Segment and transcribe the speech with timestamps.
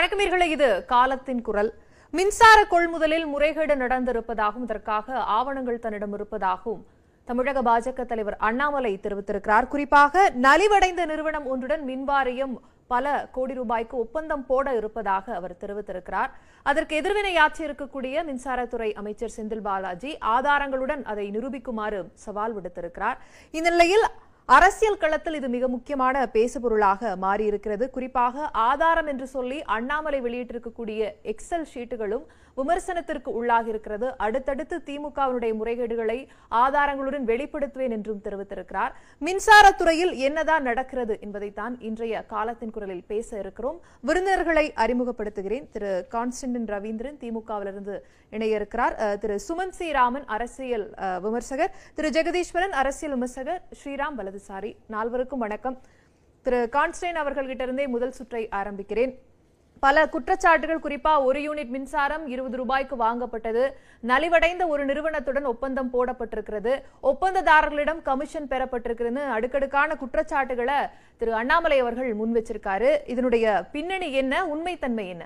[0.00, 1.68] வணக்கமீர்களே இது காலத்தின் குரல்.
[2.16, 6.80] மின்சார கொள்முதலில் முறைகேடு நடந்திருப்பதாகவும் இதற்காக ஆவணங்கள் தன்னிடம் இருப்பதாகவும்
[7.28, 9.66] தமிழக பாஜக தலைவர் அண்ணாமலை தெரிவித்திருக்கிறார்.
[9.74, 12.54] குறிப்பாக நலிவடைந்த நிறுவனம் ஒன்றுடன் மின்வாரியம்
[12.92, 16.32] பல கோடி ரூபாய்க்கு ஒப்பந்தம் போட இருப்பதாக அவர் தெரிவித்திருக்கிறார்.
[16.70, 23.20] அதற்கு எதிர்வினையாற்றி இருக்கக்கூடிய மின்சாரத்துறை அமைச்சர் செந்தில் பாலாஜி ஆதாரங்களுடன் அதை நிரூபிக்குமாறு சவால் விடுத்திருக்கிறார்.
[23.58, 24.08] இந்நிலையில்
[24.48, 27.84] அரசியல் களத்தில் இது மிக முக்கியமான பேசுபொருளாக மாறியிருக்கிறது.
[27.90, 31.00] குறிப்பாக ஆதாரம் என்று சொல்லி அண்ணாமலை வெளியிட்டிருக்கக்கூடிய
[31.32, 32.24] எக்ஸல் ஷீட்டுகளும்
[32.56, 34.16] விமர்சனத்திற்கு உள்ளாகி இருக்கிறது.
[34.18, 36.18] அடுத்தடுத்து திமுகவினுடைய முறைகேடுகளை
[36.54, 38.92] ஆதாரங்களுடன் வெளிப்படுத்துவேன் என்றும் தெரிவித்திருக்கிறார்.
[39.22, 43.80] மின்சாரத்துறையில் என்னதான் நடக்கிறது என்பதைத்தான் இன்றைய காலத்தின் குரலில் பேச இருக்கிறோம்.
[44.00, 45.68] விருந்தினர்களை அறிமுகப்படுத்துகிறேன்.
[45.70, 47.96] திரு கான்ஸ்டன்டின் ரவீந்திரன் திமுகவிலிருந்து
[48.30, 51.72] இணைய இருக்கிறார் அஹ், திரு சுமன் சி ராமன் அரசியல் அஹ், விமர்சகர்.
[51.94, 53.62] திரு ஜெகதீஸ்வரன் அரசியல் விமர்சகர்.
[53.80, 54.76] ஸ்ரீராம் வலதுசாரி.
[54.90, 55.78] நால்வருக்கும் வணக்கம்.
[56.46, 59.12] திரு கான்ஸ்டைன் அவர்கள்கிட்ட இருந்தே முதல் சுற்றை ஆரம்பிக்கிறேன்.
[59.84, 63.62] பல குற்றச்சாட்டுகள் குறிப்பா ஒரு யூனிட் மின்சாரம் இருபது ரூபாய்க்கு வாங்கப்பட்டது.
[64.10, 66.72] நலிவடைந்த ஒரு நிறுவனத்துடன் ஒப்பந்தம் போடப்பட்டிருக்கிறது.
[67.02, 70.78] ஒப்பந்ததாரர்களிடம் கமிஷன் பெறப்பட்டிருக்கிறதுன்னு அடுக்கடுக்கான குற்றச்சாட்டுகளை
[71.16, 72.90] திரு அண்ணாமலை அவர்கள் முன் வச்சிருக்காரு.
[73.06, 74.34] இதனுடைய பின்னணி என்ன?
[74.54, 75.24] உண்மைத்தன்மை என்ன?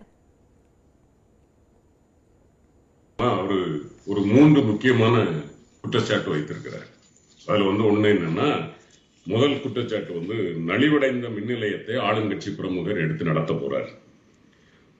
[3.18, 3.58] ஒரு
[4.06, 5.16] ஒரு மூன்று முக்கியமான
[5.82, 6.88] குற்றச்சாட்டு வைத்திருக்கிறார்.
[7.48, 8.48] அதுல வந்து ஒண்ணு என்னன்னா
[9.26, 10.36] முதல் குற்றச்சாட்டு வந்து
[10.70, 13.92] நலிவடைந்த மின் நிலையத்தை ஆளுங்கட்சி பிரமுகர் எடுத்து நடத்த போறாரு.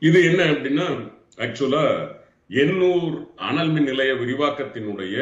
[0.05, 0.87] இது என்ன அப்படின்னா
[1.39, 1.85] ஆக்சுவலா
[2.51, 5.17] எண்ணூர் அனல் மின் நிலைய விரிவாக்கத்தினுடைய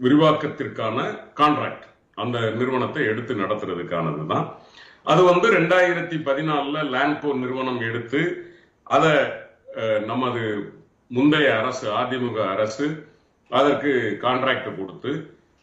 [0.00, 0.98] விரிவாக்கத்திற்கான
[1.34, 1.86] கான்ட்ராக்ட்
[2.18, 4.46] அந்த நிறுவனத்தை எடுத்து நடத்துறதுக்கானது தான்
[5.06, 8.20] அது வந்து ரெண்டாயிரத்தி பதினாலுல லேண்ட்கோ நிறுவனம் எடுத்து
[8.86, 9.14] அதை
[10.06, 10.42] நமது
[11.10, 12.86] முந்தைய அரசு அதிமுக அரசு
[13.50, 15.12] அதற்கு கான்ட்ராக்ட் கொடுத்து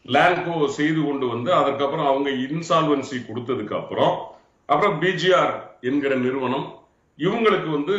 [0.06, 4.14] லேண்ட்கோ செய்து கொண்டு வந்து அதற்கப்புறம் அவங்க இன்சால்வன்சி கொடுத்ததுக்கு அப்புறம்
[4.68, 6.66] அப்புறம் பிஜிஆர் என்கிற நிறுவனம்
[7.18, 7.96] இவங்களுக்கு வந்து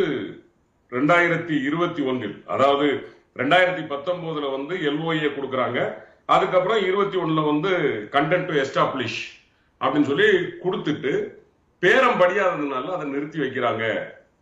[0.91, 2.87] ரெண்டாயிரத்தி இருபத்தி ஒன்றில் அதாவது
[3.35, 5.93] ரெண்டாயிரத்தி பத்தொன்பதுல வந்து எல்ஓஏ கொடுக்குறாங்க.
[6.25, 7.71] அதுக்கப்புறம் இருபத்தி ஒன்னுல வந்து
[8.11, 9.19] கண்டென்ட் டு எஸ்டாப்ளிஷ்
[9.81, 10.29] அப்படின்னு சொல்லி
[10.63, 11.11] கொடுத்துட்டு
[11.79, 13.83] பேரம் படியாததுனால அதை நிறுத்தி வைக்கிறாங்க.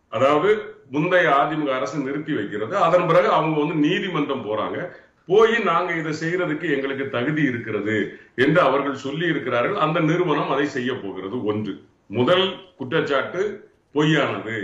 [0.08, 2.76] அதாவது முந்தைய அதிமுக அரசு நிறுத்தி வைக்கிறது.
[2.76, 4.78] அதன் பிறகு அவங்க வந்து நீதிமன்றம் போறாங்க.
[5.26, 9.76] போய் நாங்க இதை செய்யறதுக்கு எங்களுக்கு தகுதி இருக்கிறது என்று அவர்கள் சொல்லி இருக்கிறார்கள்.
[9.76, 11.44] அந்த நிறுவனம் அதை செய்ய போகிறது.
[11.44, 11.82] ஒன்று.
[12.06, 14.56] முதல் குற்றச்சாட்டு பொய்யானது.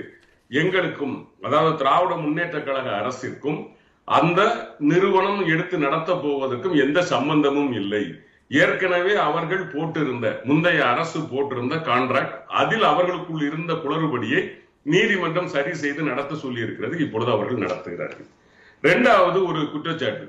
[0.61, 1.15] எங்களுக்கும்
[1.47, 3.61] அதாவது திராவிட முன்னேற்ற கழக அரசிற்கும்
[4.09, 4.41] அந்த
[4.91, 8.05] நிறுவனம் எடுத்து நடத்த போவதற்கும் எந்த சம்பந்தமும் இல்லை.
[8.63, 14.43] ஏற்கனவே அவர்கள் போட்டிருந்த முந்தைய அரசு போட்டிருந்த கான்ட்ராக்ட் அதில் அவர்களுக்குள் இருந்த குளறுபடியை
[14.95, 18.29] நீதிமன்றம் சரி செய்து நடத்த சொல்லி இருக்கிறது இப்பொழுது அவர்கள் நடத்துகிறார்கள்.
[18.83, 20.27] ரெண்டாவது ஒரு குற்றச்சாட்டு.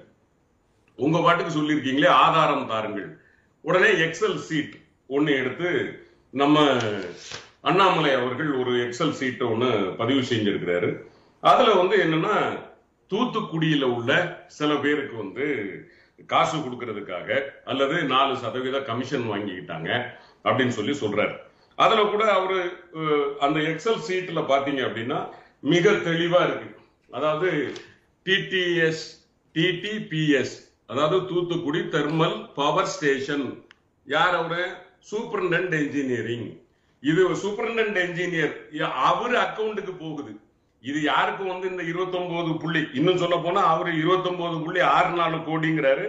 [0.99, 3.09] உங்க பாட்டுக்கு சொல்லியிருக்கீங்களே ஆதாரம் தாருங்கள்.
[3.65, 4.75] உடனே எக்ஸல் சீட்
[5.07, 5.69] ஒன்னு எடுத்து
[6.41, 6.65] நம்ம
[7.69, 9.69] அண்ணாமலை அவர்கள் ஒரு எக்ஸல் சீட்டை ஒன்று
[9.99, 10.89] பதிவு செஞ்சிருக்கிறாரு.
[11.43, 12.35] அதில் வந்து என்னன்னா
[13.11, 14.11] தூத்துக்குடியில உள்ள
[14.57, 15.45] சில பேருக்கு வந்து
[16.31, 17.29] காசு கொடுக்கறதுக்காக
[17.71, 19.89] அல்லது நாலு சதவீத கமிஷன் வாங்கிக்கிட்டாங்க
[20.47, 21.33] அப்படின்னு சொல்லி சொல்றாரு.
[21.77, 22.59] அதுல கூட அவரு
[23.45, 25.19] அந்த எக்ஸல் சீட்ல பாத்தீங்க அப்படின்னா
[25.73, 26.69] மிக தெளிவா இருக்கு.
[27.17, 27.49] அதாவது
[28.25, 29.05] டிடிஎஸ்
[29.55, 30.55] டிடிபிஎஸ்
[30.91, 33.45] அதாவது தூத்துக்குடி தெர்மல் பவர் ஸ்டேஷன்
[34.07, 34.63] யார் அவரு?
[35.11, 36.47] சூப்பரண்டன்ட் இன்ஜினியரிங்
[37.09, 38.53] இது சூப்பரண்டன்ட் என்ஜினியர்
[39.09, 40.33] அவர் அக்கவுண்ட்டுக்கு போகுது.
[40.83, 46.05] இது யாருக்கு வந்து இந்த 29 புள்ளி இன்னும் சொல்ல போனா அவரு 29 புள்ளி ஆறு நாலு கோடிங்கிறாரு.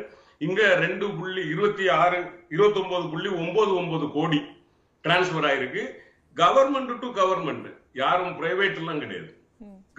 [0.47, 2.19] இங்க ரெண்டு புள்ளி இருபத்தி ஆறு
[2.56, 4.41] 29 புள்ளி ஒன்பது ஒன்பது கோடி
[5.05, 5.82] டிரான்ஸ்பர் ஆயிருக்கு.
[6.37, 7.69] கவர்மெண்ட் டு கவர்மெண்ட்
[8.03, 9.31] யாரும் பிரைவேட் எல்லாம் கிடையாது.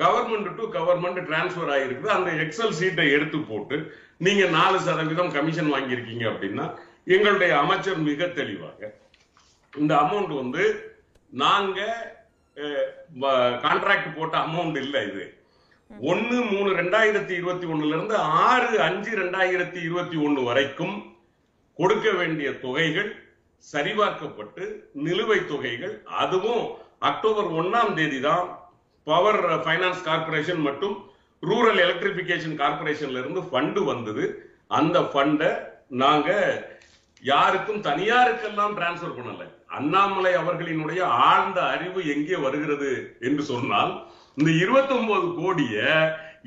[0.02, 3.78] கவர்மெண்ட் டு கவர்மெண்ட் டிரான்ஸ்பர் ஆகிருக்குது அந்த எக்ஸல் சீட்டை எடுத்து போட்டு
[4.26, 6.66] நீங்க நாலு சதவீதம் கமிஷன் வாங்கியிருக்கீங்க அப்படின்னா
[7.16, 8.92] எங்களுடைய அமைச்சர் மிக தெளிவாக
[9.82, 10.64] இந்த அமௌண்ட் வந்து
[11.44, 11.80] நாங்க
[13.66, 15.24] கான்ட்ராக்ட் போட்ட அமௌண்ட் இல்ல இது.
[16.12, 18.16] ஒன்னு மூணு ரெண்டாயிரத்தி இருபத்தி ஒண்ணுல இருந்து
[18.50, 20.96] ஆறு அஞ்சு ரெண்டாயிரத்தி இருபத்தி ஒண்ணு வரைக்கும்
[21.80, 23.12] கொடுக்க வேண்டிய தொகைகள்
[23.64, 24.64] சரிபார்க்கப்பட்டு
[25.06, 26.66] நிலுவைத் தொகைகள் அதுவும்
[27.10, 28.46] அக்டோபர் ஒன்னாம் தேதி தான்
[29.08, 30.96] பவர் ஃபைனான்ஸ் கார்பரேஷன் மற்றும்
[31.44, 34.24] ரூரல் எலக்ட்ரிபிகேஷன் கார்பரேஷன்ல இருந்து ஃபண்டு வந்தது.
[34.78, 35.50] அந்த ஃபண்டை
[36.04, 36.30] நாங்க
[37.24, 39.48] யாருக்கும் தனியாருக்கெல்லாம் டிரான்ஸ்பர் பண்ணலை.
[39.76, 42.92] அண்ணாமலை அவர்களினுடைய ஆழ்ந்த அறிவு எங்கே வருகிறது
[43.28, 43.94] என்று சொன்னால்
[44.38, 45.76] இந்த 29 கோடிய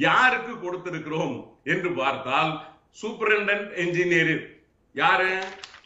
[0.06, 1.36] யாருக்கு கொடுத்திருக்கிறோம்
[1.72, 2.52] என்று பார்த்தால்
[3.00, 4.44] சூப்பரிண்டன்ட் என்ஜினியரிங்
[4.94, 5.30] யாரு?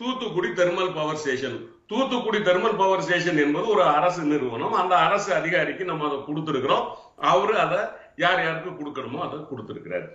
[0.00, 1.59] Thoothukudi thermal power station
[1.91, 4.75] Thoothukudi thermal power station என்பது ஒரு அரசு நிறுவனம்.
[4.81, 6.87] அந்த அரசு அதிகாரிக்கு நம்ம அதை கொடுத்திருக்கிறோம்.
[7.33, 7.81] அவரு அதை
[8.23, 10.06] யார் யாருக்கு கொடுக்கணுமோ அதை கொடுத்திருக்கிறார்.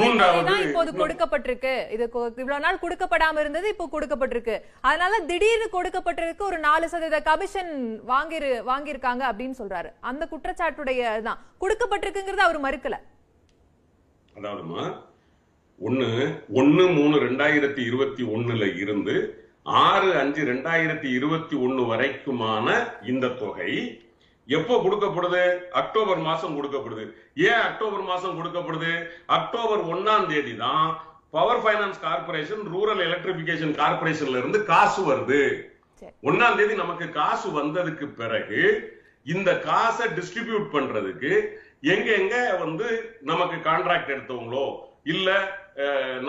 [0.00, 1.74] மூன்றாவது, இப்போது கொடுக்கப்பட்டிருக்கு.
[1.94, 2.04] இது
[2.42, 4.56] இவ்வளவு நாள் கொடுக்கப்படாம இருந்தது இப்போ கொடுக்கப்பட்டிருக்கு.
[4.88, 7.72] அதனால திடீர்னு கொடுக்கப்பட்டிருக்கு ஒரு நாலு சதவீத கமிஷன்
[8.12, 9.90] வாங்கிரு வாங்கியிருக்காங்க அப்படின்னு சொல்றாரு.
[10.10, 12.98] அந்த குற்றச்சாட்டுடைய தான் கொடுக்கப்பட்டிருக்குங்கிறது அவர் மறுக்கல.
[14.38, 14.84] அதாவதுமா
[15.86, 16.08] ஒண்ணு
[16.60, 19.16] ஒண்ணு மூணு ரெண்டாயிரத்தி இருபத்தி ஒண்ணுல இருந்து
[19.84, 22.76] ஆறு அஞ்சு ரெண்டாயிரத்தி இருபத்தி ஒண்ணு வரைக்குமான
[23.12, 23.72] இந்த தொகை
[24.56, 25.42] எப்போ கொடுக்கப்படுது?
[25.80, 27.04] அக்டோபர் மாசம் கொடுக்கப்படுது.
[27.48, 28.92] ஏன் அக்டோபர் மாசம் கொடுக்கப்படுது?
[29.38, 30.86] அக்டோபர் ஒண்ணாம் தேதி தான்
[31.36, 35.42] power finance corporation rural electrification கார்பரேஷன்ல இருந்து காசு வருது.
[36.28, 38.60] ஒண்ணாம் தேதி நமக்கு காசு வந்ததுக்கு பிறகு
[39.34, 41.32] இந்த காசை டிஸ்ட்ரிபியூட் பண்றதுக்கு
[41.94, 42.86] எங்க எங்க வந்து
[43.30, 44.66] நமக்கு கான்ட்ராக்ட் எடுத்தவங்களோ
[45.14, 45.28] இல்ல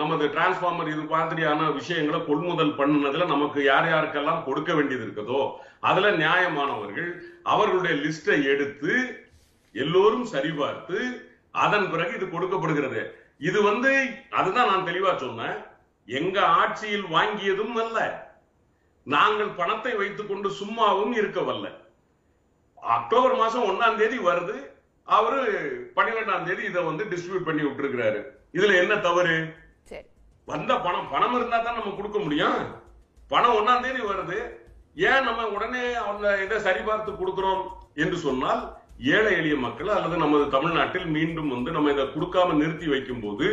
[0.00, 5.40] நமது டிரான்ஸ்பார்மர் இது மாதிரியான விஷயங்களை கொள்முதல் பண்ணினதுல நமக்கு யார் யாருக்கெல்லாம் கொடுக்க வேண்டியது இருக்குதோ
[5.88, 7.10] அதுல நியாயமானவர்கள்
[7.52, 8.92] அவர்களுடைய லிஸ்டை எடுத்து
[9.74, 10.98] எல்லோரும் சரிபார்த்து
[11.64, 13.02] அதன் பிறகு இது கொடுக்கப்படுகிறது.
[13.48, 13.90] இது வந்து
[14.38, 15.56] அதுதான் நான் தெளிவா சொன்னேன்.
[16.08, 17.98] எங்க ஆட்சியில் வாங்கியதும் அல்ல.
[19.06, 21.68] நாங்கள் பணத்தை வைத்துக் கொண்டு சும்மாவும் இருக்கவல்ல.
[22.96, 24.56] அக்டோபர் மாசம் ஒன்னாம் தேதி வருது.
[25.08, 25.40] அவரு
[25.96, 28.20] பன்னிரெண்டாம் தேதி இதை வந்து டிஸ்ட்ரிபியூட் பண்ணி விட்டுருக்கிறாரு.
[28.54, 29.36] இதுல என்ன தவறு?
[30.48, 32.58] வந்த பணம் பணம் இருந்தா தான் நம்ம கொடுக்க முடியும்.
[33.30, 34.38] பணம் ஒண்ணாம் தேதி வருது.
[35.08, 37.62] ஏன் நம்ம உடனே அந்த இதை சரிபார்த்து கொடுக்கிறோம்
[38.02, 38.62] என்று சொன்னால்
[39.16, 43.46] ஏழை எளிய மக்கள் அல்லது நமது தமிழ்நாட்டில் மீண்டும் வந்து நம்ம இதை கொடுக்காம நிறுத்தி வைக்கும் போது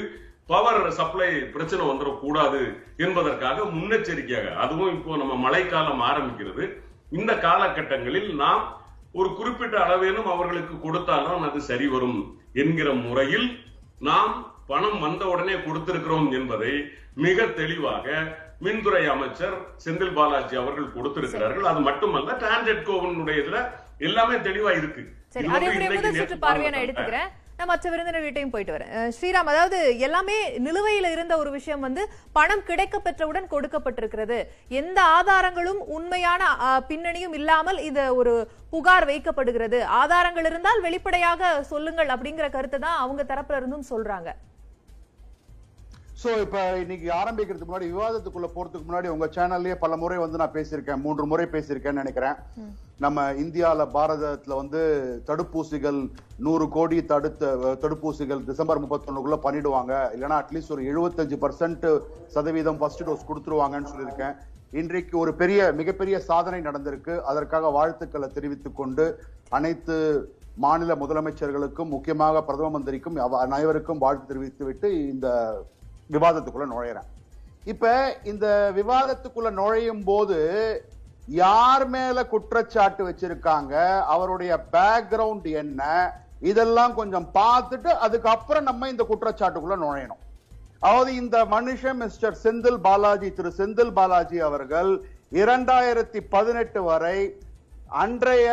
[0.48, 2.62] பவர் சப்ளை பிரச்சனை வந்துடக்கூடாது
[2.98, 6.66] என்பதற்காக முன்னெச்சரிக்கையாக அதுவும் இப்போ நம்ம மழைக்காலம் ஆரம்பிக்கிறது.
[7.12, 8.64] இந்த காலகட்டங்களில் நாம்
[9.14, 12.20] ஒரு குறிப்பிட்ட அளவேனும் அவர்களுக்கு கொடுத்தால்தான் அது சரி வரும்
[12.54, 13.48] என்கிற முறையில்
[14.08, 14.34] நாம்
[14.70, 16.74] பணம் வந்த உடனே கொடுத்திருக்கிறோம் என்பதை
[17.26, 18.06] மிக தெளிவாக
[18.66, 21.68] மின்துறை அமைச்சர் செந்தில் பாலாஜி அவர்கள் கொடுத்திருக்கிறார்கள்.
[21.72, 23.60] அது மட்டுமல்ல டிரான்ஜெட்கோவனுடைய இதுல
[24.08, 25.04] எல்லாமே தெளிவா இருக்கு.
[25.36, 26.80] நான் பாருங்க.
[26.86, 27.30] எடுத்துக்கிறேன்.
[27.60, 28.92] நான் மற்ற விருந்தினர்கிட்டையும் போயிட்டு வரேன்.
[29.18, 29.78] ஸ்ரீராம் அதாவது
[30.08, 30.36] எல்லாமே
[30.66, 32.02] நிலுவையில இருந்த ஒரு விஷயம் வந்து
[32.38, 34.38] பணம் கிடைக்க பெற்றவுடன் கொடுக்கப்பட்டிருக்கிறது.
[34.82, 36.52] எந்த ஆதாரங்களும் உண்மையான
[36.90, 38.34] பின்னணியும் இல்லாமல் இது ஒரு
[38.74, 39.80] புகார் வைக்கப்படுகிறது.
[40.02, 44.32] ஆதாரங்கள் இருந்தால் வெளிப்படையாக சொல்லுங்கள் அப்படிங்கிற கருத்தை தான் அவங்க தரப்புல இருந்தும் சொல்றாங்க.
[46.22, 51.02] சோ இப்ப இன்னைக்கு ஆரம்பிக்கிறதுக்கு முன்னாடி விவாதத்துக்குள்ள போறதுக்கு முன்னாடி உங்க சேனல்லயே பல முறை வந்து நான் பேசியிருக்கேன்.
[51.04, 52.38] மூன்று முறை பேசியிருக்கேன்னு நினைக்கிறேன்.
[53.04, 54.80] நம்ம இந்தியால பாரதத்துல வந்து
[55.28, 56.00] தடுப்பூசிகள்
[56.46, 59.94] நூறு கோடி தடுத்த தடுப்பூசிகள் டிசம்பர் முப்பத்தொன்னுக்குள்ள பண்ணிடுவாங்க.
[60.16, 61.88] இல்லைன்னா அட்லீஸ்ட் ஒரு எழுபத்தஞ்சு பர்சன்ட்
[62.38, 64.36] சதவீதம் ஃபர்ஸ்ட் டோஸ் கொடுத்துருவாங்கன்னு சொல்லியிருக்கேன்.
[64.80, 67.14] இன்றைக்கு ஒரு பெரிய மிகப்பெரிய சாதனை நடந்திருக்கு.
[67.32, 69.08] அதற்காக வாழ்த்துக்களை தெரிவித்துக் கொண்டு
[69.60, 69.96] அனைத்து
[70.66, 75.28] மாநில முதலமைச்சர்களுக்கும் முக்கியமாக பிரதம மந்திரிக்கும் அனைவருக்கும் வாழ்த்து தெரிவித்துவிட்டு இந்த
[76.14, 77.08] விவாதத்துக்குள்ள நுழையிறேன்.
[77.72, 77.86] இப்ப
[78.32, 78.46] இந்த
[78.80, 80.38] விவாதத்துக்குள்ள நுழையும் போது
[81.42, 83.74] யார் மேல குற்றச்சாட்டு வச்சிருக்காங்க
[84.14, 85.82] அவருடைய பேக்ரவுண்ட் என்ன
[86.50, 90.22] இதெல்லாம் கொஞ்சம் பார்த்துட்டு அதுக்கப்புறம் நம்ம இந்த குற்றச்சாட்டுக்குள்ள நுழையணும்.
[90.86, 94.92] அதாவது இந்த மனுஷன் மிஸ்டர் செந்தில் பாலாஜி திரு செந்தில் பாலாஜி அவர்கள்
[95.42, 97.18] இரண்டாயிரத்தி பதினெட்டு வரை
[98.04, 98.48] அன்றைய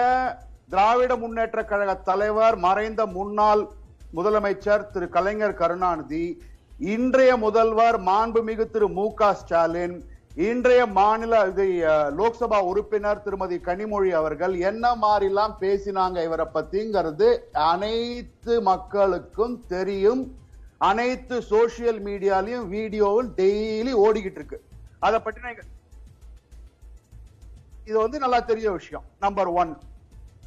[0.73, 3.63] திராவிட முன்னேற்ற கழக தலைவர் மறைந்த முன்னாள்
[4.17, 6.25] முதலமைச்சர் திரு கலைஞர் கருணாநிதி
[6.81, 9.95] இன்றைய முதல்வர் மாண்புமிகு திரு மு க ஸ்டாலின்
[10.35, 11.65] இன்றைய மாநில இது
[12.19, 20.37] லோக்சபா உறுப்பினர் திருமதி கனிமொழி அவர்கள் என்ன மாதிரிலாம் பேசினாங்க இவரை பத்திங்கிறது அனைத்து மக்களுக்கும் தெரியும்.
[20.79, 24.65] அனைத்து சோசியல் மீடியாலையும் வீடியோவும் டெய்லி ஓடிக்கிட்டு இருக்கு.
[24.99, 25.55] அதை பற்றின
[27.85, 29.05] இது வந்து நல்லா தெரிய விஷயம்.
[29.21, 29.77] Number one.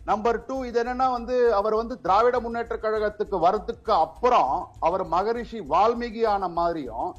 [0.10, 4.52] நம்பர் டூ இது என்னன்னா வந்து அவர் வந்து திராவிட முன்னேற்ற கழகத்துக்கு வரதுக்கு அப்புறம்
[4.88, 7.10] அவர் மகரிஷி வால்மீகி ஆன மாதிரியும்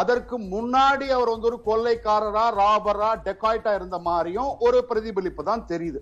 [0.00, 6.00] அதற்கு முன்னாடி அவர் வந்து ஒரு கொள்ளைக்காரரா ராபரா டெக்காய்டா இருந்த மாதிரியும் ஒரு பிரதிபலிப்பு தான் தெரியுது.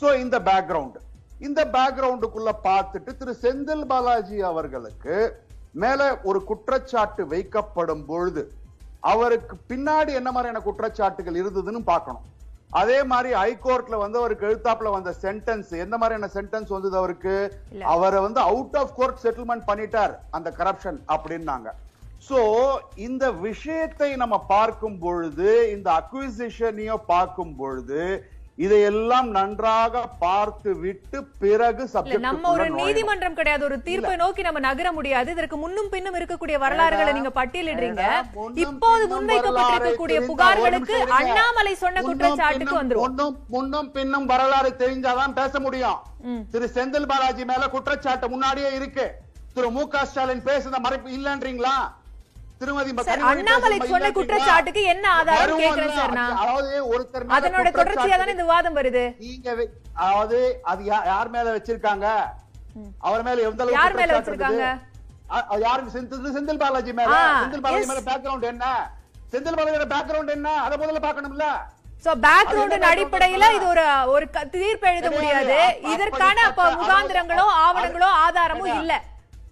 [0.00, 0.98] ஸோ இந்த பேக்ரவுண்ட்
[1.46, 5.16] இந்த பேக்ரவுண்டுக்குள்ள பார்த்துட்டு திரு செந்தில் பாலாஜி அவர்களுக்கு
[5.82, 8.42] மேல ஒரு குற்றச்சாட்டு வைக்கப்படும் பொழுது
[9.12, 12.26] அவருக்கு பின்னாடி என்ன மாதிரியான குற்றச்சாட்டுகள் இருந்ததுன்னு பார்க்கணும்.
[12.72, 17.34] அதே மாதிரி ஹைகோர்ட்ல வந்து அவருக்கு எழுத்தாப்புல வந்த சென்டென்ஸ் எந்த மாதிரியான சென்டென்ஸ் வந்தது அவருக்கு.
[17.86, 21.70] அவரை வந்து அவுட் ஆஃப் கோர்ட் செட்டில்மெண்ட் பண்ணிட்டார் அந்த கரப்ஷன் அப்படின்னாங்க
[22.28, 22.38] சோ
[22.96, 28.02] இந்த விஷயத்தை நம்ம பார்க்கும் பொழுது இந்த அக்விசிஷனையும் பார்க்கும் பொழுது
[28.64, 31.84] இதையெல்லாம் நன்றாக பார்த்து விட்டு பிறகு
[32.26, 33.62] நம்ம ஒரு நீதிமன்றம் கிடையாது.
[33.68, 35.28] ஒரு தீர்ப்பை நோக்கி நம்ம நகர முடியாது.
[35.34, 38.04] இதற்கு முன்னும் பின்னும் இருக்கக்கூடிய வரலாறுகளை நீங்க பட்டியலிடுறீங்க.
[38.64, 40.98] இப்போது முன்வைக்கப்பட்டிருக்கக்கூடிய புகார்களுக்கு.
[41.18, 45.98] அண்ணாமலை சொன்ன குற்றச்சாட்டுக்கு வந்துரும் முன்னும் முன்னும் பின்னும் வரலாறு தெரிஞ்சாதான் பேச முடியும்.
[46.52, 49.08] திரு செந்தில் பாலாஜி மேல குற்றச்சாட்டு முன்னாடியே இருக்கு.
[49.56, 51.76] திரு மு க ஸ்டாலின் பேசுன மறைப்பு இல்லன்றீங்களா?
[52.62, 52.90] திருமதி
[53.30, 54.10] அண்ணாமலை சொன்ன?
[54.12, 56.36] குற்றச்சாட்டுக்கு என்ன ஆதாரம் வருவோம்ல, கேட்கிறேன் சார் நான்?
[56.36, 59.04] அதாவது ஒருத்தர் மேல அதனோட தொடர்ச்சியா தானே குற்றச்சாட்டு இந்த விவாதம் வருது?
[59.20, 62.06] நீங்க வை- அதாவது அது யார் மேல வச்சிருக்காங்க?
[63.00, 64.64] அவர் மேல எந்த அளவுக்கு யார் மேல வச்சிருக்காங்க?
[65.62, 65.92] யாருக்கு?
[66.30, 67.12] செந்தில் பாலாஜி மேல.
[67.42, 67.86] செந்தில் பாலாஜி.
[67.86, 68.64] மேல பேக்ரவுண்ட் என்ன?
[69.32, 70.48] செந்தில் பாலாஜியோட பேக்ரவுண்ட் என்ன?
[70.62, 71.46] அத முதல்ல பார்க்கணும்ல?
[72.04, 72.12] சோ
[72.88, 75.08] அடிப்படையில இது ஒரு ஒரு தீர்ப்பு எழுத.
[75.10, 75.58] முடியாது.
[75.92, 76.38] இதற்கான
[76.76, 78.94] முகாந்திரங்களோ ஆவணங்களோ ஆதாரமோ ஏங்க, இல்ல.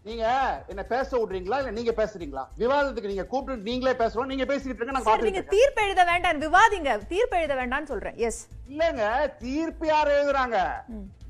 [0.02, 0.26] நீங்க
[0.66, 1.57] என்ன பேச விடுறீங்களா?
[1.61, 2.45] இல்ல நீங்க பேசுறீங்களா?
[2.57, 5.42] விவாதத்துக்கு நீங்க கூப்பிட்டு நீங்களே பேசணும் நீங்க பேசிக்கிட்டு இருக்க நான் நீங்க.
[5.42, 6.40] தீர்ப்பு எழுத வேண்டாம்.
[6.40, 7.07] விவாதிங்க.
[7.07, 8.16] தீர்ப்பு எழுத வேண்டாம்னு சொல்றேன்.
[8.16, 9.04] எஸ் இல்லங்க
[9.37, 10.59] தீர்ப்பு யார் எழுதுறாங்க?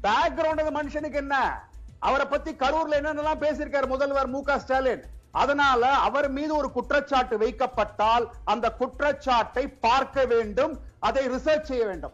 [0.03, 1.63] பேக்ரவுண்ட் மனுஷனுக்கு என்ன?
[1.99, 5.03] அவரை பத்தி கரூர்ல என்னென்னலாம் பேசியிருக்காரு முதல்வர் மு ஸ்டாலின்?
[5.31, 12.13] அதனால அவர் மீது ஒரு குற்றச்சாட்டு வைக்கப்பட்டால் அந்த குற்றச்சாட்டை பார்க்க வேண்டும் அதை ரிசர்ச் செய்ய வேண்டும்.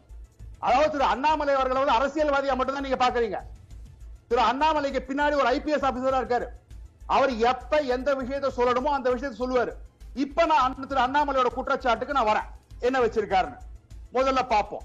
[0.59, 3.39] அதாவது திரு அண்ணாமலை அவர்களை அரசியல்வாதியா மட்டும்தான் நீங்க பாக்குறீங்க.
[4.29, 6.47] திரு அண்ணாமலைக்கு பின்னாடி ஒரு ஐபிஎஸ் ஆபீசரா இருக்காரு.
[7.07, 9.73] அவர் எப்ப எந்த விஷயத்தை சொல்லணுமோ அந்த விஷயத்தை சொல்லுவாரு.
[10.15, 12.75] இப்ப நான் திரு அண்ணாமலையோட குற்றச்சாட்டுக்கு நான் வரேன்.
[12.81, 13.59] என்ன வச்சிருக்காருன்னு.
[14.15, 14.83] முதல்ல பார்ப்போம்.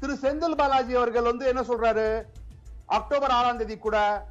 [0.00, 2.22] திரு செந்தில் பாலாஜி அவர்கள் வந்து என்ன சொல்றாரு?
[2.86, 4.26] அக்டோபர் ஆறாம் தேதி கூட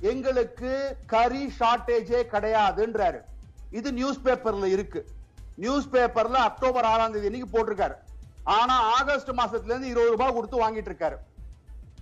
[0.00, 3.20] எங்களுக்கு கறி ஷார்டேஜே கிடையாதுன்றாரு.
[3.70, 5.06] இது நியூஸ் பேப்பர்ல இருக்கு.
[5.56, 7.94] நியூஸ் பேப்பர்ல அக்டோபர் ஆறாம் தேதி இன்னைக்கு போட்டிருக்காரு.
[8.44, 11.16] ஆனா ஆகஸ்ட் மாசத்துல இருந்து இருபது ரூபாய் கொடுத்து வாங்கிட்டு இருக்காரு.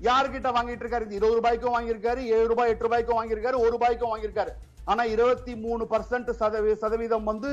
[0.03, 4.49] யாருக்கிட்ட வாங்கிட்டு இருக்காரு இருபது ரூபாய்க்கும் வாங்கியிருக்காரு ஏழு ரூபாய் எட்டு ரூபாய்க்கும் வாங்கியிருக்காரு ஒரு ரூபாய்க்கும் வாங்கியிருக்காரு.
[4.85, 7.49] ஆனா இருபத்தி மூணு பர்சன்ட் சதவீதம் வந்து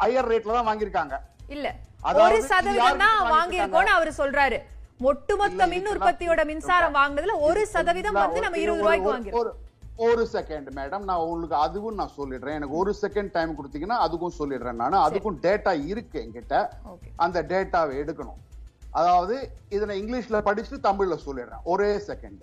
[0.00, 1.18] ஹையர் ரேட்ல தான் வாங்கியிருக்காங்க.
[1.48, 1.74] இல்ல.
[2.02, 4.58] ஒரு சதவீதம் தான் வாங்கியிருக்கோம்னு அவர் சொல்றாரு.
[5.00, 9.48] ஒட்டுமொத்த மின் உற்பத்தியோட மின்சாரம் வாங்குனதுல ஒரு சதவீதம் வந்து நம்ம இருபது ரூபாய்க்கு வாங்கிருக்கோம்.
[9.48, 12.54] ஒரு- செகண்ட் மேடம் நான் உங்களுக்கு அதுவும் நான் சொல்லிடுறேன்.
[12.54, 14.92] எனக்கு ஒரு செகண்ட் டைம் கொடுத்தீங்கன்னா அதுக்கும் சொல்லிடுறேன் நான்.
[14.92, 16.68] அதுக்கும் டேட்டா இருக்கு என்கிட்ட.
[17.16, 18.53] அந்த டேட்டாவை எடுக்கணும்.
[18.98, 19.36] அதாவது
[19.74, 21.62] இதை நான் இங்கிலீஷ்ல படிச்சு தமிழ்ல சொல்லிடுறேன்.
[21.72, 22.42] ஒரே செகண்ட்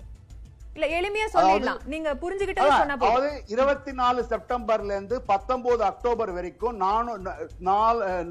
[0.75, 1.79] இல்ல எளிமையா சொல்லிடலாம்.
[1.93, 6.77] நீங்க புரிஞ்சுகிட்டது சொன்ன அதாவது இருபத்தி நாலு செப்டம்பர்ல இருந்து பத்தொன்பது அக்டோபர் வரைக்கும்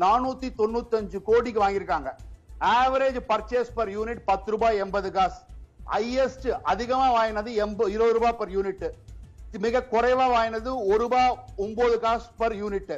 [0.04, 2.10] நானூத்தி தொண்ணூத்தஞ்சு கோடிக்கு வாங்கியிருக்காங்க.
[2.76, 5.40] ஆவரேஜ் பர்ச்சேஸ் பர் யூனிட் பத்து ரூபாய் எண்பது காசு.
[5.92, 8.84] ஹையஸ்ட் அதிகமா வாங்கினது எண்பது இருபது ரூபாய் பர் யூனிட்
[9.66, 11.30] மிக குறைவா வாங்கினது ஒரு ரூபாய்
[11.64, 12.92] ஒன்பது காசு பர் யூனிட்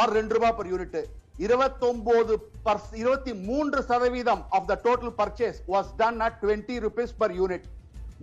[0.00, 0.98] ஆர் ரெண்டு ரூபாய் பர் யூனிட்
[1.44, 2.34] இருபத்தொன்பது
[3.00, 7.66] இருபத்தி மூன்று சதவீதம் of the total purchase was done at twenty rupees per unit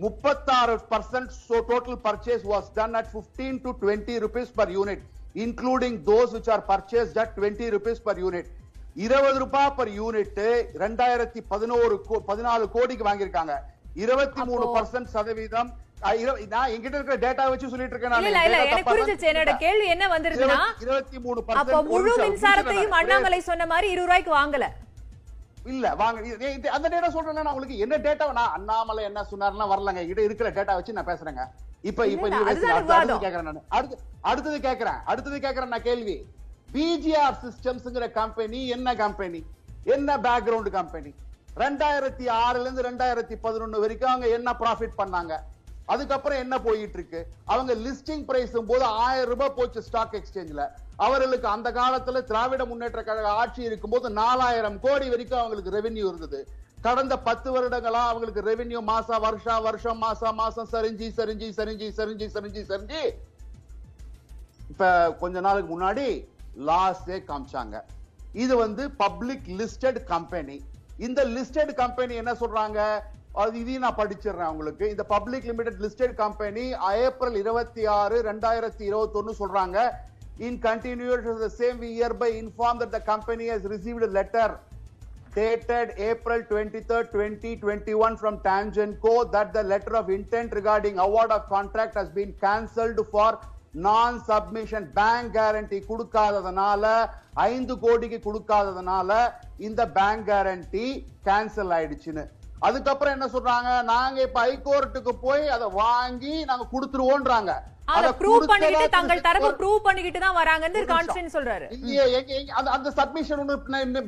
[0.04, 1.34] முப்பத்தாறு percent
[1.70, 5.04] total purchase was done at fifteen to twenty rupees per unit
[5.44, 8.50] including those which are purchased at twenty rupees per unit
[9.04, 10.40] இருபது ரூபாய் per unit
[10.82, 11.94] ரெண்டாயிரத்தி பதினோரு
[12.30, 13.54] பதினாலு கோடிக்கு வாங்கியிருக்காங்க.
[14.02, 15.70] இருபத்தி மூணு பர்சன்ட் சதவீதம்
[16.04, 19.26] நான் எங்கிட்ட இருக்கிற டேட்டா வச்சு சொல்லிட்டு இருக்கேன் இல்ல இல்ல இல்ல எனக்கு புரிஞ்சிச்சு.
[19.30, 24.66] என்னோட கேள்வி என்ன வந்திருக்குன்னா இருபத்தி மூணு அப்ப முழு மின்சாரத்தையும் அண்ணாமலை சொன்ன மாதிரி இருபது ரூபாய்க்கு வாங்கல.
[25.72, 26.18] இல்ல வாங்க
[26.76, 30.00] அந்த டேட்டா சொல்றேன் நான் உங்களுக்கு என்ன டேட்டா நான் அண்ணாமலை என்ன சொன்னாருன்னா வரலங்க.
[30.26, 31.44] இருக்கிற டேட்டா வச்சு நான் பேசுறேங்க.
[31.82, 33.16] இப்ப இப்ப அடுத்தது.
[33.24, 33.62] கேக்குறேன் நான்.
[33.76, 35.00] அடுத்து அடுத்தது கேக்குறேன்.
[35.04, 36.16] அடுத்தது கேக்குறேன் நான் கேள்வி.
[36.74, 39.40] பிஜிஆர் சிஸ்டம்ஸ்ங்கிற கம்பெனி என்ன கம்பெனி
[39.94, 41.10] என்ன பேக்ரவுண்ட் கம்பெனி
[41.56, 45.32] ரெண்டாயிரத்தி ஆறுல இருந்து ரெண்டாயிரத்தி பதினொன்னு வரைக்கும் அவங்க என்ன ப்ராஃபிட் பண்ணாங்க?
[45.92, 47.20] அதுக்கப்புறம் என்ன போயிட்டு இருக்கு
[47.52, 50.64] அவங்க லிஸ்டிங் பிரைஸும் போது ஆயிரம் ரூபாய் போச்சு ஸ்டாக் எக்ஸ்சேஞ்ச்ல
[51.06, 56.40] அவர்களுக்கு அந்த காலத்துல திராவிட முன்னேற்ற கழக ஆட்சி இருக்கும்போது நாலாயிரம் கோடி வரைக்கும் அவங்களுக்கு ரெவென்யூ இருந்தது.
[56.86, 62.62] கடந்த பத்து வருடங்களா அவங்களுக்கு ரெவென்யூ மாசா வருஷா வருஷம் மாசா மாசம் சரிஞ்சு சரிஞ்சு சரிஞ்சு சரிஞ்சு சரிஞ்சு
[62.70, 63.02] சரிஞ்சி.
[64.72, 64.90] இப்ப
[65.22, 66.06] கொஞ்ச நாளுக்கு முன்னாடி
[66.68, 67.76] லாஸ்டே காமிச்சாங்க.
[68.44, 70.56] இது வந்து பப்ளிக் லிஸ்டட் கம்பெனி
[71.06, 72.80] இந்த லிஸ்டட் கம்பெனி என்ன சொல்றாங்க?
[73.34, 76.64] அது இதையும் நான் படிச்சிடுறேன் உங்களுக்கு இந்த public limited listed company
[77.00, 79.78] April இருபத்தி ஆறு ரெண்டாயிரத்தி இருபத்தொன்னு சொல்றாங்க
[80.40, 84.54] in continues the same year by inform that the company has received letter
[85.36, 91.00] dated April twenty dated twenty 23rd, 2021 from Tangenco that the letter of intent regarding
[91.06, 93.38] award of contract has been cancelled for
[93.78, 96.84] non submission bank guarantee கொடுக்காததுனால
[97.46, 99.10] ஐந்து கோடிக்கு கொடுக்காததுனால
[99.60, 100.86] இந்த bank guarantee
[101.24, 102.24] cancel ஆயிடுச்சுன்னு
[102.58, 103.82] அதுக்கப்புறம் என்ன சொல்றாங்க?
[103.82, 107.54] நாங்க இப்ப ஹைகோர்ட்டுக்கு போய் அதை வாங்கி நாங்க கொடுத்துருவோன்றாங்க.
[107.84, 110.74] அத ப்ரூவ் கொடுத்ததா தங்கள் திரு- தரப்பு ப்ரூவ் பண்ணிக்கிட்டு தான் வராங்கன்னு.
[110.74, 112.46] கான்ஸ்டன்ட் சொல்றாரு.
[112.48, 113.62] அந்த அந்த submission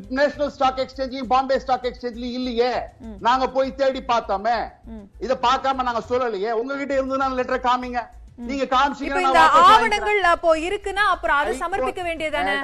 [0.08, 2.74] National Stock Exchange Bombay Stock எக்ஸ்சேஞ்ச்லயும் இல்லையே.
[3.20, 4.68] நாங்க போய் தேடி பார்த்தோமே.
[5.18, 6.50] இத பார்க்காம நாங்க சொல்லலையே.
[6.50, 8.06] உங்ககிட்ட இருந்ததுன்னா லெட்டர் காமிங்க.
[8.38, 12.56] நீங்க இப்ப காமிச்சீங்கன்னா இந்த ஆவணங்கள் அப்போ இருக்குன்னா அப்புறம் அதை சமர்ப்பிக்க வேண்டியதானே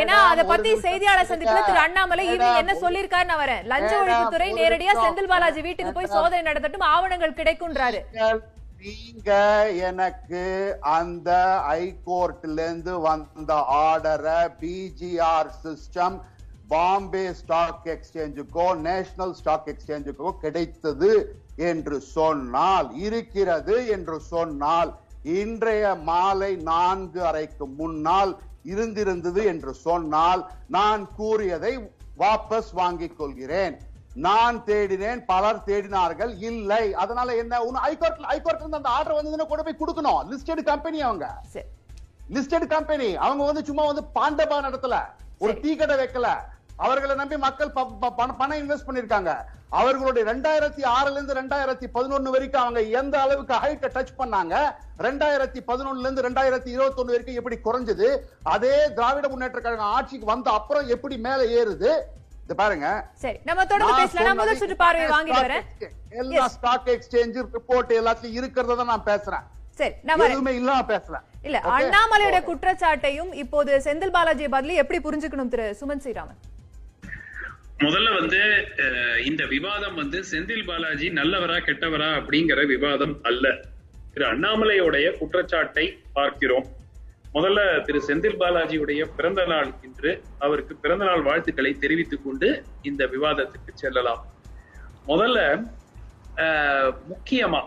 [0.00, 2.74] ஏன்னா அத பத்தி செய்தியாளர் சந்திப்புல திரு அண்ணாமலை ஈவினிங் என்ன
[3.30, 3.62] நான் வரேன்.
[3.64, 4.92] லஞ்ச ஒழிப்புத்துறை நேரடியா.
[5.04, 6.12] செந்தில் பாலாஜி வீட்டுக்கு போய்.
[6.14, 8.00] சோதனை நடத்தட்டும் ஆவணங்கள் கிடைக்கும்ன்றாரு.
[8.82, 9.30] நீங்க
[9.88, 10.42] எனக்கு
[10.90, 11.30] அந்த
[11.68, 16.16] ஹைகோர்ட்ல இருந்து வந்த ஆர்டரை பிஜிஆர் சிஸ்டம்
[16.72, 21.10] பாம்பே ஸ்டாக் எக்ஸ்சேஞ்சுக்கோ நேஷனல் ஸ்டாக் எக்ஸ்சேஞ்சுக்கோ கிடைத்தது
[21.56, 24.90] என்று சொன்னால் இருக்கிறது என்று சொன்னால்
[25.22, 30.42] இன்றைய மாலை நான்கு அறைக்கு முன்னால் இருந்திருந்தது என்று சொன்னால்
[30.76, 31.72] நான் கூறியதை
[32.18, 33.76] வாபஸ் வாங்கிக் கொள்கிறேன்.
[34.14, 36.94] நான் தேடினேன் பலர் தேடினார்கள் இல்லை.
[36.94, 37.62] அதனால என்ன?
[37.68, 40.22] உன் ஹைகோர்ட் ஹைகோர்ட்ல இருந்து அந்த ஆர்டர் வந்ததுன்னு கொண்டு போய் கொடுக்கணும்.
[40.30, 41.26] லிஸ்டட் கம்பெனி அவங்க.
[42.36, 44.96] லிஸ்டட் கம்பெனி அவங்க வந்து சும்மா வந்து பாண்டபா நடத்தல.
[45.38, 45.52] ஒரு.
[45.62, 46.30] டீ கடை வைக்கல.
[46.80, 47.72] அவர்களை நம்பி மக்கள்
[48.36, 49.32] பணம் இன்வெஸ்ட் பண்ணிருக்காங்க
[49.78, 54.54] அவர்களுடைய ரெண்டாயிரத்தி ஆறுல இருந்து ரெண்டாயிரத்தி பதினொன்னு வரைக்கும் அவங்க எந்த அளவுக்கு ஹைட்டை டச் பண்ணாங்க
[55.06, 58.08] ரெண்டாயிரத்தி பதினொன்னுல இருந்து ரெண்டாயிரத்தி இருபத்தி ஒண்ணு வரைக்கும் எப்படி குறைஞ்சது
[58.54, 61.92] அதே திராவிட முன்னேற்ற கழகம் ஆட்சிக்கு வந்த அப்புறம் எப்படி மேல ஏறுது
[62.58, 62.86] பாருங்க.
[66.20, 69.44] எல்லா ஸ்டாக் எக்ஸ்சேஞ்ச் ரிப்போர்ட் எல்லாத்தையும் இருக்கிறத நான் பேசுறேன்.
[70.26, 71.74] எதுவுமே இல்லாம பேசல இல்ல Okay?
[71.76, 76.40] அண்ணாமலையோட குற்றச்சாட்டையும் இப்போது செந்தில் பாலாஜி பதிலி எப்படி புரிஞ்சுக்கணும் திரு சுமன் ஸ்ரீராமன்?
[77.84, 78.40] முதல்ல வந்து
[79.28, 83.46] இந்த விவாதம் வந்து செந்தில் பாலாஜி நல்லவரா கெட்டவரா அப்படிங்கிற விவாதம் அல்ல.
[84.12, 85.84] திரு அண்ணாமலையுடைய குற்றச்சாட்டை
[86.16, 86.66] பார்க்கிறோம்.
[87.36, 90.12] முதல்ல திரு செந்தில் பாலாஜியுடைய பிறந்த நாள் இன்று
[90.44, 92.48] அவருக்கு பிறந்த நாள் வாழ்த்துக்களை தெரிவித்துக் கொண்டு
[92.90, 94.22] இந்த விவாதத்துக்கு செல்லலாம்.
[95.10, 95.38] முதல்ல
[97.12, 97.62] முக்கியமா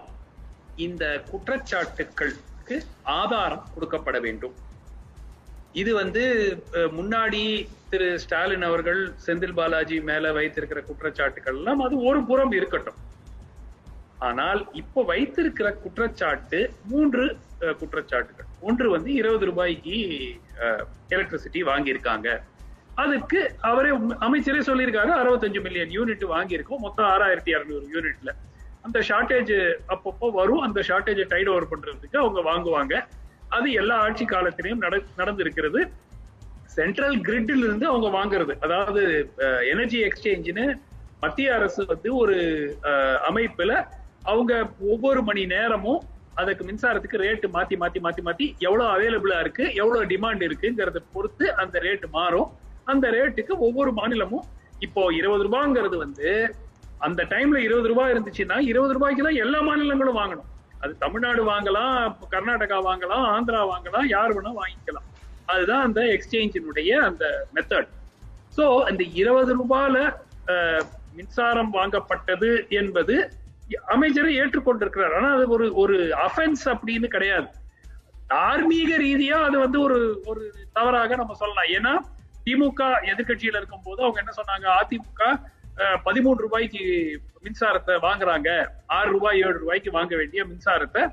[0.88, 2.76] இந்த குற்றச்சாட்டுக்களுக்கு
[3.20, 4.56] ஆதாரம் கொடுக்கப்பட வேண்டும்.
[5.82, 6.24] இது வந்து
[6.98, 7.44] முன்னாடி
[7.94, 13.00] திரு ஸ்டாலின் அவர்கள் செந்தில் பாலாஜி மேல வைத்திருக்கிற குற்றச்சாட்டுகள் எல்லாம் அது ஒரு புறம் இருக்கட்டும்.
[14.28, 16.60] ஆனால் இப்போ வைத்திருக்கிற குற்றச்சாட்டு
[16.92, 17.24] மூன்று
[17.82, 18.48] குற்றச்சாட்டுகள்.
[18.68, 19.98] ஒன்று வந்து இருபது ரூபாய்க்கு
[21.16, 22.28] எலக்ட்ரிசிட்டி வாங்கியிருக்காங்க.
[23.04, 23.40] அதுக்கு
[23.72, 23.92] அவரே
[24.28, 26.84] அமைச்சரே சொல்லியிருக்காங்க அறுபத்தஞ்சு மில்லியன் யூனிட் வாங்கியிருக்கோம்.
[26.86, 28.32] மொத்தம் ஆறாயிரத்தி இரநூறு யூனிட்ல
[28.88, 29.56] அந்த ஷார்டேஜ்
[29.96, 30.64] அப்பப்போ வரும்.
[30.68, 32.96] அந்த ஷார்டேஜை டைட் ஓவர் பண்றதுக்கு அவங்க வாங்குவாங்க.
[33.58, 35.82] அது எல்லா ஆட்சி காலத்திலையும் நட நடந்திருக்கிறது.
[36.78, 38.54] சென்ட்ரல் கிரிட்ல இருந்து அவங்க வாங்குறது.
[38.66, 39.02] அதாவது
[39.74, 40.66] எனர்ஜி எக்ஸ்சேஞ்சுன்னு
[41.24, 42.38] மத்திய அரசு வந்து ஒரு
[43.30, 43.74] அமைப்புல
[44.32, 44.54] அவங்க
[44.94, 46.02] ஒவ்வொரு மணி நேரமும்
[46.42, 51.76] அதுக்கு மின்சாரத்துக்கு ரேட்டு மாத்தி மாத்தி மாத்தி மாத்தி எவ்வளவு அவைலபிளா இருக்கு எவ்வளவு டிமாண்ட் இருக்குங்கிறத பொறுத்து அந்த
[51.86, 52.50] ரேட்டு மாறும்.
[52.92, 54.46] அந்த ரேட்டுக்கு ஒவ்வொரு மாநிலமும்
[54.88, 56.30] இப்போ இருபது ரூபாங்கிறது வந்து
[57.08, 60.50] அந்த டைம்ல இருபது ரூபாய் இருந்துச்சுன்னா இருபது ரூபாய்க்கு தான் எல்லா மாநிலங்களும் வாங்கணும்.
[60.84, 61.96] அது தமிழ்நாடு வாங்கலாம்
[62.34, 65.08] கர்நாடகா வாங்கலாம் ஆந்திரா வாங்கலாம் யார் வேணா வாங்கிக்கலாம்.
[65.48, 67.92] அதுதான் அந்த எக்ஸ்சேஞ்சினுடைய அந்த மெத்தட்
[68.58, 69.98] ஸோ அந்த இருபது ரூபாயில
[71.16, 73.16] மின்சாரம் வாங்கப்பட்டது என்பது
[73.88, 75.14] அமைச்சரை ஏற்றுக்கொண்டிருக்கிறார்.
[75.16, 77.48] ஆனா அது ஒரு ஒரு அஃபென்ஸ் அப்படின்னு கிடையாது.
[78.30, 81.72] தார்மீக ரீதியா அது வந்து ஒரு ஒரு தவறாக நம்ம சொல்லலாம்.
[81.78, 81.94] ஏன்னா
[82.46, 84.68] திமுக எதிர்க்கட்சியில இருக்கும் போது அவங்க என்ன சொன்னாங்க?
[84.80, 85.22] அதிமுக
[85.78, 86.82] அஹ், பதிமூன்று ரூபாய்க்கு
[87.46, 88.50] மின்சாரத்தை வாங்குறாங்க.
[88.98, 91.04] ஆறு ரூபாய் ஏழு ரூபாய்க்கு வாங்க வேண்டிய மின்சாரத்தை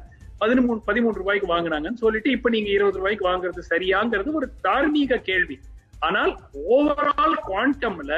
[0.40, 5.56] பதிமூணு பதிமூன்று ரூபாய்க்கு வாங்கினாங்கன்னு சொல்லிட்டு இப்ப நீங்க இருபது ரூபாய்க்கு வாங்குறது சரியாங்கிறது ஒரு தார்மீக கேள்வி.
[6.00, 6.32] ஆனால்
[6.70, 8.12] ஓவரால் குவாண்டம்ல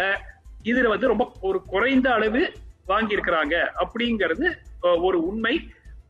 [0.65, 2.43] இதுல வந்து ரொம்ப ஒரு குறைந்த அளவு
[2.87, 4.47] வாங்கி இருக்கிறாங்க அப்படிங்கிறது
[5.03, 5.55] ஒரு உண்மை.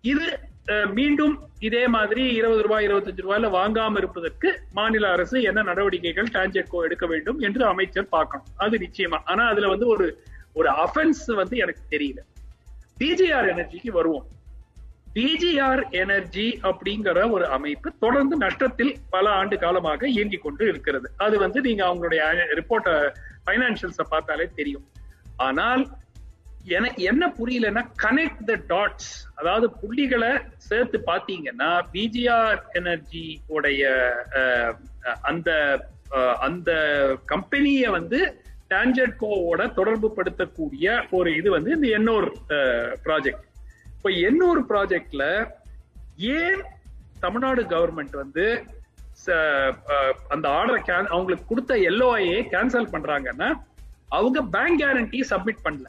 [0.05, 0.25] இது
[0.69, 6.85] அஹ், மீண்டும் இதே மாதிரி இருபது ரூபாய் இருபத்தஞ்சு ரூபாயில வாங்காம இருப்பதற்கு மாநில அரசு என்ன நடவடிக்கைகள் டான்ஜெட்கோ
[6.85, 8.51] எடுக்க வேண்டும் என்று அமைச்சர் பார்க்கணும்.
[8.57, 9.19] அது நிச்சயமா.
[9.25, 10.07] ஆனா அதுல வந்து ஒரு
[10.55, 12.21] ஒரு அஃபென்ஸ் வந்து எனக்கு தெரியல.
[12.99, 14.27] பிஜிஆர் எனர்ஜிக்கு வருவோம்.
[15.17, 21.09] பிஜிஆர் எனர்ஜி அப்படிங்கிற ஒரு அமைப்பு தொடர்ந்து நஷ்டத்தில் பல ஆண்டு காலமாக இயங்கிக் கொண்டு இருக்கிறது.
[21.19, 22.23] அது வந்து நீங்க அவங்களுடைய
[22.59, 22.93] ரிப்போர்ட்ட
[23.47, 24.87] பைனான்சியல்ஸ பார்த்தாலே தெரியும்.
[25.39, 25.83] ஆனால்
[26.71, 30.33] எனக்கு என்ன புரியலன்னா கனெக்ட் த டாட்ஸ் அதாவது புள்ளிகளை
[30.67, 33.83] சேர்த்து பாத்தீங்கன்னா பிஜிஆர் எனர்ஜி உடைய
[34.39, 34.75] அஹ்,
[35.25, 35.51] அந்த
[36.17, 36.71] அஹ், அந்த
[37.27, 38.19] கம்பெனியை வந்து
[38.71, 42.29] டான்ஜெட்கோவோட தொடர்பு படுத்தக்கூடிய ஒரு இது வந்து இந்த எண்ணூர்
[43.05, 43.47] ப்ராஜெக்ட்
[44.05, 45.51] இப்ப எண்ணூர் ப்ராஜெக்ட்ல
[46.17, 46.63] ஏன்
[47.21, 48.65] தமிழ்நாடு கவர்மெண்ட் வந்து
[49.27, 49.73] ச-
[50.29, 53.53] அந்த ஆர்டரை அவங்களுக்கு கொடுத்த எல்ஓஐயை கேன்சல் பண்றாங்கன்னா
[54.09, 55.87] அவங்க பேங்க் கேரண்டி சப்மிட் பண்ணல.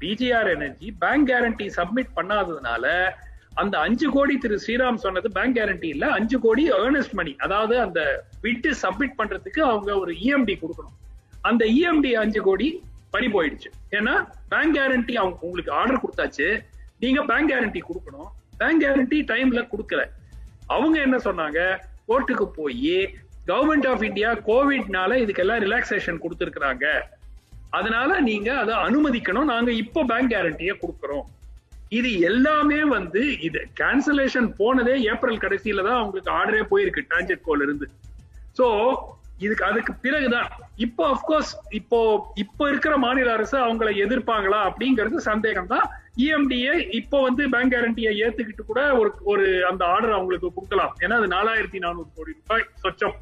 [0.00, 3.12] BGR energy bank guarantee submit பண்ணாததுனால
[3.54, 8.24] அந்த அஞ்சு கோடி திரு ஸ்ரீராம் சொன்னது பேங்க் கேரண்டி இல்ல அஞ்சு கோடி ஏர்னஸ்ட் மணி அதாவது அந்த
[8.40, 10.96] விட்டு சப்மிட் பண்றதுக்கு அவங்க ஒரு இஎம்டி கொடுக்கணும்.
[11.42, 13.70] அந்த இஎம்டி அஞ்சு கோடி பறி போயிடுச்சு.
[13.90, 16.62] ஏன்னா பேங்க் கேரண்டி அவங்க உங்களுக்கு ஆர்டர் கொடுத்தாச்சு.
[17.02, 18.30] நீங்க பேங்க் கேரண்டி கொடுக்கணும்.
[18.60, 20.02] பேங்க் கேரண்டி டைம்ல கொடுக்கல.
[20.74, 21.60] அவங்க என்ன சொன்னாங்க?
[22.08, 22.96] கோர்ட்டுக்கு போய்
[23.50, 26.84] கவர்மெண்ட் ஆஃப் இந்தியா கோவிட்னால இதுக்கெல்லாம் ரிலாக்ஸேஷன் கொடுத்துருக்குறாங்க.
[27.78, 29.50] அதனால நீங்க அதை அனுமதிக்கணும்.
[29.52, 31.26] நாங்க இப்போ பேங்க் கேரண்டிய கொடுக்கறோம்.
[31.98, 37.86] இது எல்லாமே வந்து இது கேன்சலேஷன் போனதே ஏப்ரல் கடைசியில தான் அவங்களுக்கு ஆர்டரே போயிருக்கு டான்ஜெட் கோல இருந்து.
[38.58, 38.66] சோ
[39.44, 40.48] இதுக்கு அதுக்கு பிறகுதான்.
[40.86, 41.98] இப்போ அப்கோர்ஸ் இப்போ
[42.44, 45.86] இப்போ இருக்கிற மாநில அரசு அவங்களை எதிர்ப்பாங்களா அப்படிங்கிறது சந்தேகம் தான்
[46.24, 50.94] இஎம்டிஏ இப்போ வந்து பேங்க் கேரண்டியை ஏத்துக்கிட்டு கூட ஒரு ஒரு அந்த ஆர்டர் அவங்களுக்கு கொடுக்கலாம்.
[51.04, 53.16] ஏன்னா அது நாலாயிரத்தி நானூறு கோடி ரூபாய் சொச்சம்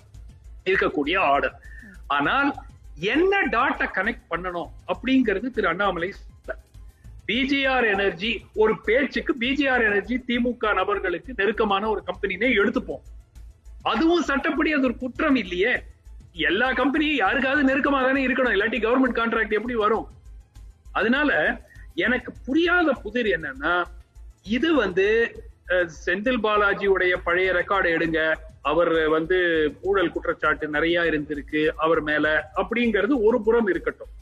[0.70, 1.56] இருக்கக்கூடிய ஆர்டர்
[2.16, 2.50] ஆனால்
[3.14, 6.10] என்ன டாட்டா கனெக்ட் பண்ணணும் அப்படிங்கிறது திரு அண்ணாமலை
[7.28, 8.30] பிஜிஆர் எனர்ஜி
[8.62, 13.04] ஒரு பேச்சுக்கு பிஜிஆர் எனர்ஜி திமுக நபர்களுக்கு நெருக்கமான ஒரு கம்பெனினே எடுத்துப்போம்.
[13.92, 15.72] அதுவும் சட்டப்படி அது ஒரு குற்றம் இல்லையே.
[16.50, 18.54] எல்லா கம்பெனியும் யாருக்காவது நெருக்கமா தானே இருக்கணும்.
[18.56, 20.06] இல்லாட்டி கவர்மெண்ட் கான்ட்ராக்ட் எப்படி வரும்?
[21.00, 21.30] அதனால
[21.96, 23.74] எனக்கு புரியாத புதிர் என்னன்னா
[24.48, 25.06] இது வந்து
[25.68, 28.18] அஹ், செந்தில் பாலாஜியுடைய பழைய ரெக்கார்டு எடுங்க.
[28.62, 29.36] அவர் வந்து
[29.82, 32.26] ஊழல் குற்றச்சாட்டு நிறைய இருந்திருக்கு அவர் மேல
[32.56, 34.12] அப்படிங்கிறது ஒரு புறம் இருக்கட்டும்.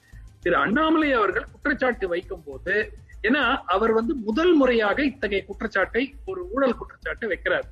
[0.42, 2.74] திரு அண்ணாமலை அவர்கள் குற்றச்சாட்டு வைக்கும் போது
[3.22, 7.66] ஏன்னா அவர் வந்து முதல் முறையாக இத்தகைய குற்றச்சாட்டை ஒரு ஊழல் குற்றச்சாட்டை வைக்கிறார்.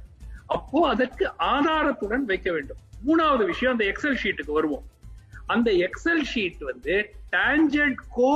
[0.46, 2.80] அப்போ அதற்கு ஆதாரத்துடன் வைக்க வேண்டும்.
[3.06, 4.84] மூணாவது விஷயம் அந்த எக்ஸல் ஷீட்டுக்கு வருவோம்.
[5.46, 6.94] அந்த எக்ஸல் ஷீட் வந்து
[7.30, 8.30] டான்ஜென்ட் கோ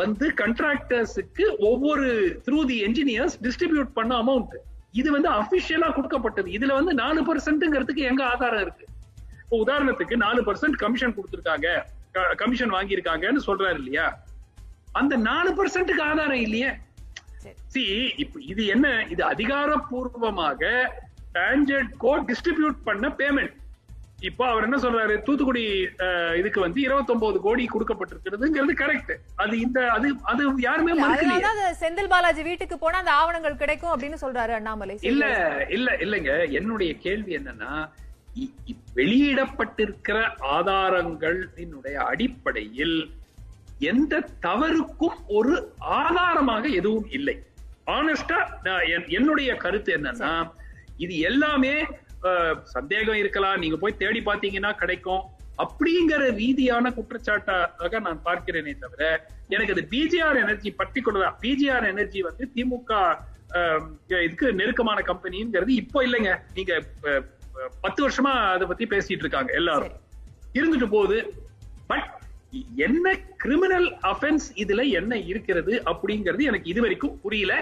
[0.00, 2.06] வந்து கண்ட்ராக்டர்ஸுக்கு ஒவ்வொரு
[2.46, 4.54] த்ரூ தி என்ஜினியர்ஸ் டிஸ்ட்ரிபியூட் பண்ண அமௌண்ட்
[5.00, 6.48] இது வந்து அபிஷியலா கொடுக்கப்பட்டது.
[6.56, 8.86] இதுல வந்து நாலு பர்சன்ட்ங்கிறதுக்கு எங்க ஆதாரம் இருக்கு?
[9.42, 11.68] இப்போ உதாரணத்துக்கு நாலு பர்சன்ட் கமிஷன் கொடுத்துருக்காங்க.
[12.42, 14.06] கமிஷன் வாங்கியிருக்காங்கன்னு சொல்றாரு இல்லையா?
[15.00, 16.70] அந்த நாலு பர்சன்ட்டுக்கு ஆதாரம் இல்லையே.
[17.74, 17.84] சி
[18.52, 18.86] இது என்ன?
[19.14, 20.62] இது அதிகாரப்பூர்வமாக
[21.38, 23.54] டான்ஜென்ட் கோட் டிஸ்ட்ரிபியூட் பண்ண பேமெண்ட்
[24.28, 25.14] இப்போ அவர் என்ன சொல்றாரு?
[25.26, 25.62] தூத்துக்குடி
[26.40, 30.92] இதுக்கு வந்து 29 கோடி கொடுக்கப்பட்டிருக்கிறதுங்கிறது கரெக்ட் அது இந்த அது அது யாருமே
[31.48, 34.96] அந்த செந்தில் பாலாஜி வீட்டுக்கு போனா அந்த ஆவணங்கள் கிடைக்கும் அப்படின்னு சொல்றாரு அண்ணாமலை.
[35.10, 35.24] இல்ல
[35.76, 36.32] இல்ல இல்லைங்க.
[36.58, 37.72] என்னுடைய கேள்வி என்னன்னா
[38.96, 40.18] வெளியிடப்பட்டிருக்கிற
[40.56, 42.98] ஆதாரங்களினுடைய அடிப்படையில்
[43.90, 44.14] எந்த
[44.46, 45.54] தவறுக்கும் ஒரு
[45.98, 47.36] ஆதாரமாக எதுவும் இல்லை.
[47.96, 48.38] ஆனஸ்டா
[49.18, 50.32] என்னுடைய கருத்து என்னன்னா
[51.04, 51.74] இது எல்லாமே
[52.74, 53.60] சந்தேகம் இருக்கலாம்.
[53.62, 55.22] நீங்க போய் தேடி பார்த்தீங்கன்னா கிடைக்கும்.
[55.62, 59.02] அப்படிங்கிற ரீதியான குற்றச்சாட்டாக நான் பார்க்கிறேனே தவிர
[59.54, 62.92] எனக்கு அது பிஜிஆர் எனர்ஜி பர்டிகுலரா பிஜிஆர் எனர்ஜி வந்து திமுக
[64.26, 66.32] இதுக்கு நெருக்கமான கம்பெனிங்கிறது இப்போ இல்லைங்க.
[66.56, 66.72] நீங்க
[67.84, 69.94] பத்து வருஷமா அதை பத்தி பேசிட்டு இருக்காங்க எல்லாரும்.
[70.58, 71.18] இருந்துட்டு போகுது.
[71.90, 72.08] பட்
[72.86, 77.54] என்ன கிரிமினல் அஃபென்ஸ் இதுல என்ன இருக்கிறது அப்படிங்கிறது எனக்கு இது வரைக்கும் புரியல.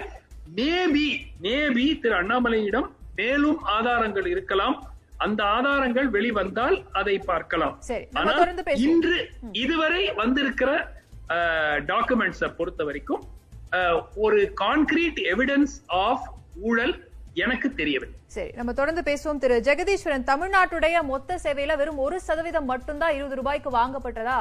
[0.57, 1.07] மேபி
[1.45, 2.89] மேபி திரு அண்ணாமலையிடம்
[3.21, 4.77] மேலும் ஆதாரங்கள் இருக்கலாம்.
[5.25, 7.75] அந்த ஆதாரங்கள் வெளிவந்தால் அதை பார்க்கலாம்.
[8.19, 8.33] ஆனா
[8.87, 9.17] இன்று
[9.63, 10.71] இதுவரை வந்திருக்கிற
[11.91, 13.21] டாக்குமெண்ட்ஸை பொறுத்த வரைக்கும்
[14.25, 16.25] ஒரு கான்கிரீட் எவிடன்ஸ் ஆஃப்
[16.69, 16.95] ஊழல்
[17.43, 18.17] எனக்கு தெரியவில்லை.
[18.35, 19.57] சரி நம்ம தொடர்ந்து பேசுவோம் திரு.
[19.67, 24.39] ஜெகதீஸ்வரன் தமிழ்நாட்டுடைய மொத்த சேவையில வெறும் ஒரு சதவீதம் மட்டும்தான் இருபது ரூபாய்க்கு வாங்கப்பட்டதா?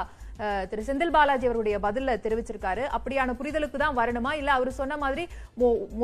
[0.70, 2.85] திரு செந்தில் பாலாஜி அவருடைய பதில தெரிவிச்சிருக்காரு.
[2.96, 4.33] அப்படியான புரிதலுக்கு தான் வரணுமா?
[4.40, 5.24] இல்ல அவர் சொன்ன மாதிரி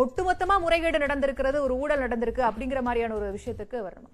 [0.05, 4.11] ஒட்டுமொத்தமா முறைகேடு நடந்திருக்கிறது ஒரு ஊழல் நடந்திருக்கு அப்படிங்கிற மாதிரியான ஒரு விஷயத்துக்கு வரணுமா?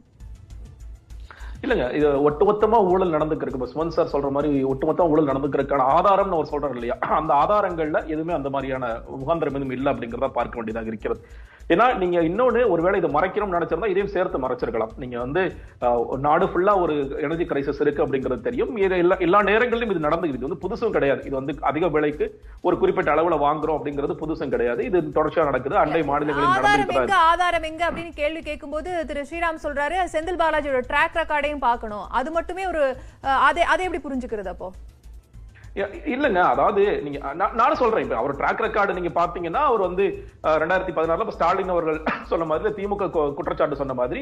[1.64, 6.52] இல்லங்க இது ஒட்டுமொத்தமா ஊழல் நடந்துருக்கு இப்ப சுமன் சார் சொல்ற மாதிரி ஒட்டுமொத்தமா ஊழல் நடந்துக்கிறதுக்கான ஆதாரம்னு அவர்
[6.52, 6.96] சொல்றாரு இல்லையா?
[7.18, 8.87] அந்த ஆதாரங்கள்ல எதுவுமே அந்த மாதிரியான
[9.20, 11.20] முகாந்திரம் எதுவும் இல்லை அப்படிங்கறத பார்க்க வேண்டியதாக இருக்கிறது.
[11.72, 14.92] ஏன்னா நீங்க இன்னொன்னு ஒருவேளை இதை மறைக்கணும்னு நினைச்சிருந்தா இதையும் சேர்த்து மறைச்சிருக்கலாம்.
[15.02, 15.42] நீங்க வந்து
[16.26, 18.72] நாடு ஃபுல்லா ஒரு எனர்ஜி கிரைசிஸ் இருக்கு அப்படிங்கிறது தெரியும்.
[19.02, 21.22] எல்லா எல்லா நேரங்களிலும் இது நடந்து இது வந்து புதுசும் கிடையாது.
[21.28, 22.28] இது வந்து அதிக விலைக்கு
[22.66, 24.80] ஒரு குறிப்பிட்ட அளவுல வாங்குறோம் அப்படிங்கிறது புதுசும் கிடையாது.
[24.90, 25.76] இது தொடர்ச்சியா நடக்குது.
[25.85, 31.66] அண்டை மாநிலங்களில் நடந்துட்டு ஆதாரம் எங்க அப்படின்னு கேள்வி கேட்கும்போது திரு ஸ்ரீராம் சொல்றாரு செந்தில் பாலாஜியோட ட்ராக் ரெக்கார்டையும்
[31.68, 32.06] பார்க்கணும்.
[32.20, 32.82] அது மட்டுமே ஒரு
[33.48, 34.70] அதை அதை எப்படி புரிஞ்சுக்கிறது அப்போ?
[36.14, 40.04] இல்லைங்க அதாவது நீங்க நான் நானும் சொல்றேன் இப்ப அவர் ட்ராக் ரெக்கார்டு நீங்க பாத்தீங்கன்னா அவர் வந்து
[40.62, 41.98] ரெண்டாயிரத்தி பதினாறுல இப்ப ஸ்டாலின் அவர்கள்
[42.32, 43.06] சொன்ன மாதிரி திமுக
[43.38, 44.20] குற்றச்சாட்டு சொன்ன மாதிரி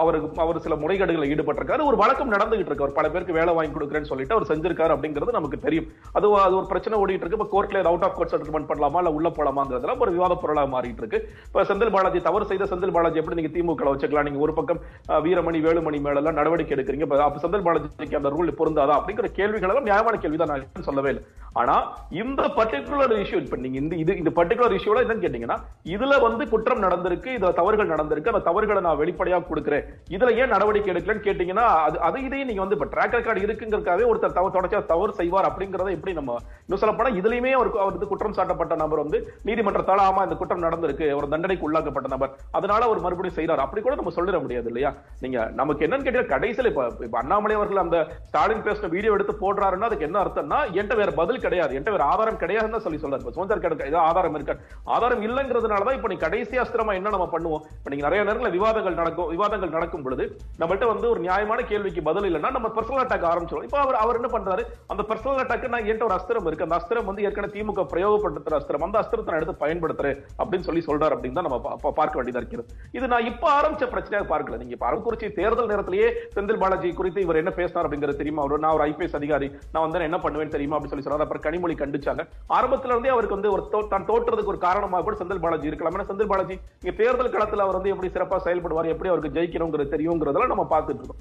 [0.00, 1.82] அவருக்கு அவர் சில முறைகேடுகளை ஈடுபட்டிருக்காரு.
[1.90, 2.84] ஒரு வழக்கம் நடந்துகிட்டு இருக்கு.
[2.86, 5.88] அவர் பல பேருக்கு வேலை வாங்கி கொடுக்குறேன்னு சொல்லிட்டு அவர் செஞ்சிருக்காரு அப்படிங்கிறது நமக்கு தெரியும்.
[6.16, 7.38] அது அது ஒரு பிரச்சனை ஓடிட்டு இருக்கு.
[7.40, 11.20] இப்ப கோர்ட்ல அவுட் ஆஃப் கோர்ட் செட்டில்மெண்ட் பண்ணலாமா இல்ல உள்ள போலாமாங்கிறதுலாம் ஒரு விவாத பொருளாக மாறிட்டு இருக்கு.
[11.48, 14.28] இப்ப செந்தில் பாலாஜி தவறு செய்த செந்தில் பாலாஜி எப்படி நீங்க திமுக வச்சுக்கலாம்?
[14.30, 14.82] நீங்க ஒரு பக்கம்
[15.28, 17.08] வீரமணி வேலுமணி மேல எல்லாம் நடவடிக்கை எடுக்கிறீங்க.
[17.44, 18.96] செந்தில் பாலாஜிக்கு அந்த ரூல் பொருந்தாதா?
[19.00, 21.24] அப்படிங்கிற கேள்விகள் எல்லாம் நியாயமான கேள்வி தான் நான் சொல்லவே இல்லை.
[21.60, 21.74] ஆனா
[22.20, 25.56] இந்த பர்டிகுலர் இஷ்யூ இப்ப நீங்க இந்த இது இந்த பர்டிகுலர் இஷ்யூல என்னன்னு கேட்டீங்கன்னா
[25.94, 29.84] இதுல வந்து குற்றம் நடந்திருக்கு இதுல தவறுகள் நடந்திருக்கு அந்த தவறுகளை நான் வெளிப்படையா கொடுக்குறேன்.
[30.14, 34.36] இதுல ஏன் நடவடிக்கை எடுக்கலன்னு கேட்டீங்கன்னா அது அது இதையும் நீங்க வந்து இப்ப ட்ராக் ரெக்கார்டு இருக்குங்கிறக்காவே ஒருத்தர்
[34.38, 36.34] தவறு தொடர்ச்சியா தவறு செய்வார் அப்படிங்கறத எப்படி நம்ம
[36.64, 40.64] இன்னும் சொல்ல போனா இதுலயுமே அவருக்கு அவர் வந்து குற்றம் சாட்டப்பட்ட நபர் வந்து நீதிமன்றத்தால ஆமா இந்த குற்றம்
[40.66, 42.34] நடந்திருக்கு ஒரு தண்டனைக்கு உள்ளாக்கப்பட்ட நபர்.
[42.58, 44.92] அதனால அவர் மறுபடியும் செய்யறாரு அப்படி கூட நம்ம சொல்லிட முடியாது இல்லையா?
[45.22, 46.72] நீங்க நமக்கு என்னன்னு கேட்டீங்கன்னா கடைசியில
[47.06, 47.96] இப்ப அண்ணாமலை அவர்கள் அந்த
[48.28, 51.72] ஸ்டாலின் பேசின வீடியோ எடுத்து போடுறாருன்னா அதுக்கு என்ன அர்த்தம்னா என்கிட்ட வேற பதில் கிடையாது.
[51.74, 53.34] என்கிட்ட வேற ஆதாரம் கிடையாதுன்னு சொல்லி சொல்றாரு.
[53.36, 54.56] சுதந்திர கிடக்கு ஏதோ ஆதாரம் இருக்கா
[54.96, 57.62] ஆதாரம் இல்லைங்கிறதுனாலதான் இப்ப நீ கடைசி அஸ்திரமா என்ன நம்ம பண்ணுவோம்?
[57.78, 60.24] இப்ப நீங்க நிறைய நேரங்களில் விவாதங்கள் நடக்கும் விவாதங்கள் நடக்கும் பொழுது
[60.60, 64.30] நம்மகிட்ட வந்து ஒரு நியாயமான கேள்விக்கு பதில் இல்லைன்னா நம்ம பர்சனல் அட்டாக் ஆரம்பிச்சிடும் இப்ப அவர் அவர் என்ன
[64.36, 64.64] பண்றாரு?
[64.92, 66.66] அந்த பர்சனல் அட்டாக் நான் என்கிட்ட ஒரு அஸ்திரம் இருக்கு.
[66.66, 68.86] அந்த அஸ்திரம் வந்து ஏற்கனவே திமுக பிரயோகப்படுத்துற அஸ்திரம்.
[68.88, 72.68] அந்த அஸ்திரத்தை நான் எடுத்து பயன்படுத்துறேன் அப்படின்னு சொல்லி சொல்றாரு அப்படின்னு தான் நம்ம பார்க்க வேண்டியதா இருக்கிறது.
[72.98, 74.58] இது நான் இப்ப ஆரம்பிச்ச பிரச்சனையாக பார்க்கல.
[74.62, 78.42] நீங்க இப்ப அரவக்குறிச்சி தேர்தல் நேரத்திலேயே செந்தில் பாலாஜி குறித்து இவர் என்ன பேசினார் அப்படிங்கிறது தெரியுமா?
[78.44, 79.50] அவர் நான் ஒரு ஐபிஎஸ் அதிகாரி.
[79.72, 81.26] நான் வந்து என்ன பண்ணுவேன் தெரியுமா அப்படின்னு சொல்லி சொன்னார்.
[81.26, 82.24] அப்புறம் கனிமொழி கண்டிச்சாங்க.
[82.58, 85.96] ஆரம்பத்துல இருந்தே அவருக்கு வந்து ஒரு தான் தோற்றதுக்கு ஒரு காரணமாக கூட செந்தில் பாலாஜி இருக்கலாம்.
[85.98, 90.54] ஏன்னா செந்தில் பாலாஜி இங்க தேர்தல் களத்துல அவர் வந்து எப்படி சிறப்பா செயல்படுவார் எப்படி அவருக்கு ஜெயிக்கணுங்கிறது தெரியுங்கிறதெல்லாம்
[90.54, 91.20] நம்ம பார்த்துட்டு இருக்கோம்.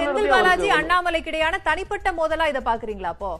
[0.00, 3.32] செந்தில் பாலாஜி அண்ணாமலைக்கு இடையான தனிப்பட்ட மோதலா இதை பாக்குறீங்களா அப்போ?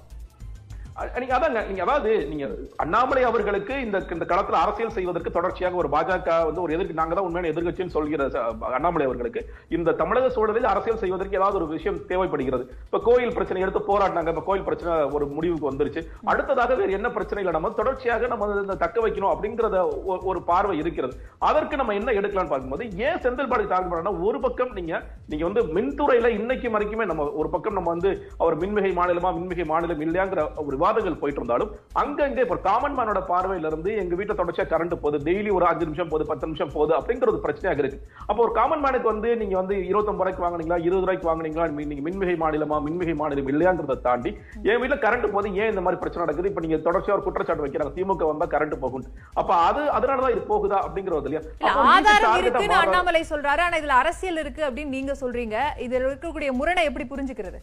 [1.18, 2.44] நீங்க அதாங்க நீங்க அதாவது நீங்க
[2.76, 7.24] அண்ணாமலை அவர்களுக்கு இந்த இந்த களத்துல அரசியல் செய்வதற்கு தொடர்ச்சியாக ஒரு பாஜக வந்து ஒரு எதிர்க்கு நாங்க தான்
[7.24, 8.24] உண்மையான எதிர்கட்சின்னு சொல்கிற
[8.70, 12.64] அண்ணாமலை அவர்களுக்கு இந்த தமிழக சூழலில் அரசியல் செய்வதற்கு ஏதாவது ஒரு விஷயம் தேவைப்படுகிறது.
[12.84, 16.02] இப்ப கோயில் பிரச்சனை எடுத்து போராடினாங்க இப்ப கோயில் பிரச்சனை ஒரு முடிவுக்கு வந்துருச்சு.
[16.24, 21.14] அடுத்ததாக வேறு என்ன பிரச்சனைகளை நம்ம தொடர்ச்சியாக நம்ம இந்த தக்க வைக்கணும் அப்படிங்கறத ஒரு- ஒரு பார்வை இருக்கிறது.
[21.38, 24.94] அதற்கு நம்ம என்ன எடுக்கலாம்னு பார்க்கும்போது ஏன் செந்தில் பாலாஜி டார்கெட் ஒரு பக்கம் நீங்க
[25.26, 30.00] நீங்க வந்து மின்துறையில இன்னைக்கு வரைக்குமே நம்ம ஒரு பக்கம் நம்ம வந்து அவர் மின்மிகை மாநிலமா மின்மிகை மாநிலம்
[30.00, 31.70] இல்லையாங்கிற ஒரு விவாதங்கள் போயிட்டு இருந்தாலும்
[32.02, 35.18] அங்கங்க இப்போ காமன் மேனோட பார்வையில இருந்து எங்க வீட்டுல தொடர்ச்சியா கரண்ட் போகுது.
[35.28, 37.98] டெய்லி ஒரு அஞ்சு நிமிஷம் போகுது பத்து நிமிஷம் போகுது அப்படிங்கிறது பிரச்சனையாக இருக்கு.
[38.28, 42.36] அப்போ ஒரு காமன் மேனுக்கு வந்து நீங்க வந்து இருபத்தொன்பது ரூபாய்க்கு வாங்குனீங்களா இருபது ரூபாய்க்கு வாங்குனீங்களா நீங்க மின்மிகை
[42.42, 44.32] மாநிலமா மின்மிகை மாநிலம் இல்லையாங்கிறத தாண்டி
[44.70, 46.50] என் வீட்டுல கரண்ட் போது ஏன் இந்த மாதிரி பிரச்சனை நடக்குது?
[46.52, 47.94] இப்ப நீங்க தொடர்ச்சியா ஒரு குற்றச்சாட்டு வைக்கிறாங்க.
[47.98, 49.06] திமுக வந்தா கரண்ட் போகும்.
[49.40, 51.42] அப்ப அது அதனாலதான் இது போகுதா அப்படிங்கிறது இல்லையா?
[51.96, 52.80] ஆதாரம் இருக்குன்னு.
[52.84, 53.62] அண்ணாமலை சொல்றாரு.
[53.66, 55.58] ஆனா இதுல அரசியல் இருக்கு அப்படின்னு நீங்க சொல்றீங்க.
[55.86, 57.60] இதுல இருக்கக்கூடிய முரணை எப்படி புரிஞ்சுக்கிறது?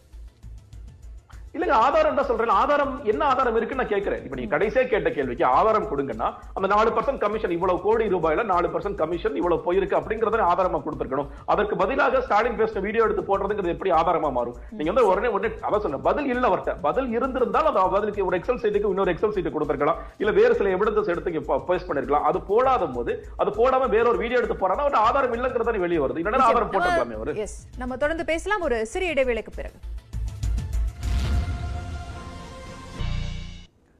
[1.56, 2.52] இல்லங்க ஆதாரம் தான் சொல்றேன்.
[2.62, 4.22] ஆதாரம் என்ன ஆதாரம் இருக்குன்னு நான் கேட்கிறேன்.
[4.24, 8.68] இப்ப நீங்க கடைசியா கேட்ட கேள்விக்கு ஆதாரம் கொடுங்கன்னா அந்த நாலு பர்சன்ட் கமிஷன் இவ்வளவு கோடி ரூபாயில நாலு
[8.74, 11.28] பர்சன்ட் கமிஷன் இவ்வளவு போயிருக்கு அப்படிங்கறத ஆதாரமா கொடுத்திருக்கணும்.
[11.52, 14.56] அதற்கு பதிலாக ஸ்டாலின் பேசின வீடியோ எடுத்து போடுறதுங்கிறது எப்படி ஆதாரமா மாறும்?
[14.78, 18.60] நீங்க வந்து உடனே உடனே அதான் சொன்ன பதில் இல்ல அவர்ட்ட பதில் இருந்திருந்தால் அது பதிலுக்கு ஒரு எக்ஸல்
[18.64, 20.00] சீட்டுக்கு இன்னொரு எக்ஸல் சீட்டு கொடுத்திருக்கலாம்.
[20.22, 22.26] இல்ல வேறு சில எவிடன்ஸ் எடுத்து பேஸ் பண்ணிருக்கலாம்.
[22.30, 26.20] அது போடாத போது அது போடாம வேற ஒரு வீடியோ எடுத்து போறானா ஒரு ஆதாரம் இல்லங்கிறது வெளியே வருது.
[26.22, 27.48] இல்லைன்னா ஆதாரம் போட்டிருக்கலாமே அவரு.
[27.84, 28.66] நம்ம தொடர்ந்து பேசலாம்.
[28.68, 29.78] ஒரு சிறிய இடைவேளைக்கு பிறகு.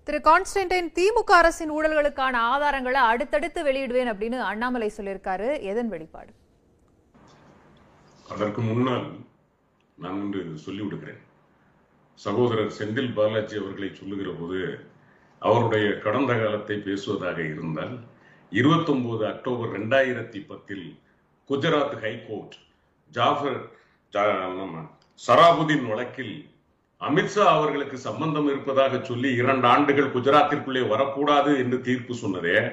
[0.08, 5.48] திரு கான்ஸ்டன்டைன் திமுக அரசின் ஊழல்களுக்கான ஆதாரங்களை அடுத்தடுத்து வெளியிடுவேன் அப்படின்னு அண்ணாமலை சொல்லியிருக்காரு.
[5.70, 6.30] எதன் வெளிப்பாடு?
[8.34, 9.04] அதற்கு முன்னால்
[9.98, 11.20] நான் ஒன்று சொல்லி விடுகிறேன்.
[12.18, 14.60] சகோதரர் செந்தில் பாலாஜி அவர்களை சொல்லுகிற போது
[15.42, 17.94] அவருடைய கடந்த காலத்தை பேசுவதாக இருந்தால்
[18.52, 20.86] 29 அக்டோபர் ரெண்டாயிரத்தி பத்தில்
[21.50, 22.56] குஜராத் ஹைகோர்ட்
[23.10, 23.60] ஜாஃபர்
[25.26, 26.36] சராபுதீன் வழக்கில்
[27.00, 32.72] அமித்ஷா அவர்களுக்கு சம்பந்தம் இருப்பதாக சொல்லி இரண்டு ஆண்டுகள் குஜராத்திற்குள்ளே வரக்கூடாது என்று தீர்ப்பு சொன்னதே.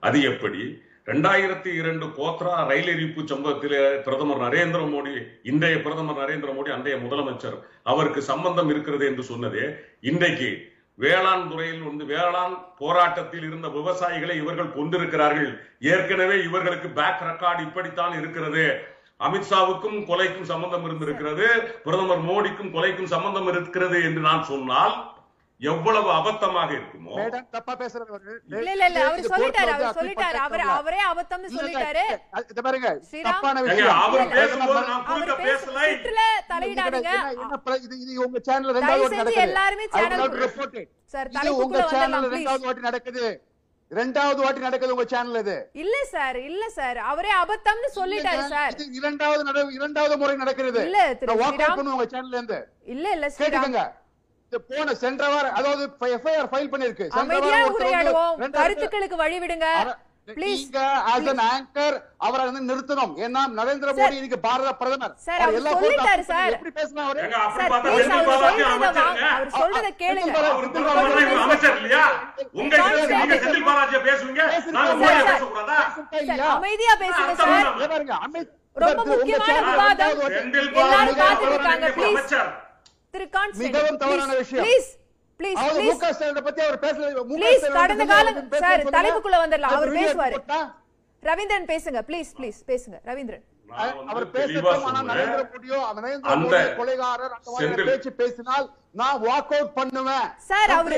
[0.00, 0.82] அது எப்படி?
[1.06, 7.58] ரெண்டாயிரத்தி இரண்டு கோத்ரா ரயில் எரிப்பு சம்பவத்திலே பிரதமர் நரேந்திர மோடி இன்றைய பிரதமர் நரேந்திர மோடி அன்றைய முதலமைச்சர்
[7.82, 9.74] அவருக்கு சம்பந்தம் இருக்கிறது என்று சொன்னதே.
[10.00, 15.60] இன்றைக்கு வேளாண் துறையில் வந்து வேளாண் போராட்டத்தில் இருந்த விவசாயிகளை இவர்கள் கொண்டிருக்கிறார்கள்.
[15.80, 18.92] ஏற்கனவே இவர்களுக்கு பேக் ரெக்கார்டு இப்படித்தான் இருக்கிறது.
[19.20, 21.46] அமித்ஷாவுக்கும் கொலைக்கும் சம்பந்தம் இருந்திருக்கிறது.
[21.84, 24.94] பிரதமர் மோடிக்கும் கொலைக்கும் சம்பந்தம் இருக்கிறது என்று நான் சொன்னால்
[25.60, 27.12] எவ்வளவு அபத்தமாக இருக்குமோ?
[27.18, 28.32] மேடம் தப்பா பேசுறது அவரு.
[28.58, 28.86] இல்ல இல்ல.
[28.88, 30.38] இல்ல அவர் இது சொல்லிட்டாரு அவர் சொல்லிட்டாரு.
[30.78, 32.04] அவர் அபத்தம்னு சொல்லிட்டாரு.
[32.52, 32.90] இத பாருங்க.
[33.28, 34.00] தப்பான விஷயம்.
[34.06, 35.06] அவர் பேசும்போது நான்
[35.46, 35.86] பேசலை.
[35.94, 36.20] சுற்றுல
[36.52, 37.14] தலையிடாதீங்க.
[37.86, 39.46] இது இது உங்க சேனல்ல ரெண்டாவது வாட்டி நடக்குது.
[39.48, 39.86] எல்லாருமே
[40.44, 40.88] report it.
[41.14, 43.26] சார் தலைப்புக்குள்ள ப்ளீஸ் நடக்குது.
[43.90, 45.56] ரெண்டாவது வாட்டி நடக்குது உங்க சேனல் இது.
[45.74, 46.98] இல்ல சார் இல்ல சார்.
[47.04, 50.80] அவரே அபத்தம்னு சொல்லிட்டாரு சார் இரண்டாவது நட- இரண்டாவது முறை நடக்கிறது.
[50.84, 51.76] இல்ல, ஸ்ரீராம்.
[51.76, 52.58] பண்ணுவேன் உங்க சேனல்ல இருந்து.
[52.86, 53.82] இல்ல இல்ல கேட்டுக்கங்க.
[54.52, 58.50] இது போன சென்ற வாரம் அதாவது எஃப்ஐஆர் ஃபைல் பண்ணிருக்கு அமைதியா உரையாடுவோம்.
[58.58, 59.68] கருத்துக்களுக்கு வழி விடுங்க
[60.26, 60.78] நீங்க
[61.14, 61.92] as an anchor
[62.26, 63.12] அவரை வந்து நிறுத்தணும்.
[63.24, 65.14] ஏன்னா நரேந்திர மோடி இன்னைக்கு பாரத பிரதமர்.
[65.26, 66.54] சார், அவர் அவர் எல்லா சொல்லிட்டாரு, போட்டு சார்.
[66.56, 67.20] எப்படி பேசலாம் அவரு?
[67.24, 69.28] ஏங்க, அப்படி சார் பார்த்தா ப்ளீஸ் செந்தில் அவர் பாலாஜி சொல்றத அமைச்சருங்க.
[69.34, 70.38] அவர் சொல்றத கேளுங்க.
[70.54, 72.04] அவர் பிரதமர் இவர் அமைச்சர் இல்லையா?
[72.60, 74.42] உங்க இஷ்டத்துக்கு நீங்க செந்தில் பாலாஜியை பேசுவீங்க?
[74.78, 75.30] நாங்க மோடியை சார்.
[75.30, 75.78] பேசக்கூடாதா?
[76.30, 78.52] சார் அமைதியா பேசுங்க சார் பாருங்க, அமித்
[78.84, 80.18] ரொம்ப முக்கியமான விவாதம்.
[80.84, 81.86] எல்லாரும் இருக்காங்க,
[83.14, 84.64] திரு கான்ஸ்டன்ட் மிகவும் தவறான விஷயம்.
[84.66, 84.90] ப்ளீஸ்
[85.40, 85.58] ப்ளீஸ்
[87.38, 88.82] ப்ளீஸ் அவர் கடந்த காலம் பேச சார்.
[88.96, 89.74] தலைப்புக்குள்ள வந்துடலாம்.
[89.98, 90.36] பேசுவாரு.
[91.22, 92.96] ரவீந்திரன் பேசுங்க ப்ளீஸ் ப்ளீஸ் பேசுங்க.
[93.10, 93.44] ரவீந்திரன்.
[94.12, 94.26] அவர்.
[97.86, 98.66] பேச்சு பேசினால்
[99.00, 100.26] நான் வாக் அவுட் பண்ணுவேன்.
[100.50, 100.94] சார் அவர்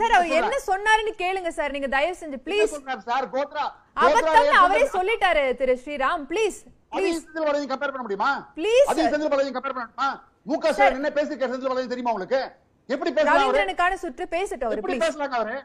[0.00, 0.34] சார் அவர்.
[0.40, 1.74] என்ன சொன்னாருன்னு கேளுங்க சார்.
[1.76, 3.26] நீங்க தயவு செஞ்சு ப்ளீஸ் சொன்னார் சார்?
[3.36, 3.64] கோத்ரா
[4.06, 6.24] அபத்தம்னு அவரே சொல்லிட்டாரு Thiru Sriram.
[6.32, 6.58] Please
[6.96, 8.32] please Senthil Balaji compare பண்ண முடியுமா?
[8.58, 9.10] Sir.
[9.12, 10.10] செந்தில் பாலாஜி கம்பேர் பண்ண முடியுமா?
[10.50, 12.42] முக ஸ்டாலின் என்ன பேசிருக்காரு செந்தில் பாலாஜி தெரியுமா உங்களுக்கு?
[12.90, 15.56] எப்படி பேசலாம் ரவீந்திரனுக்கான சுற்று பேசட்டும் அவர் எப்படி பேசலாங்க அவரு?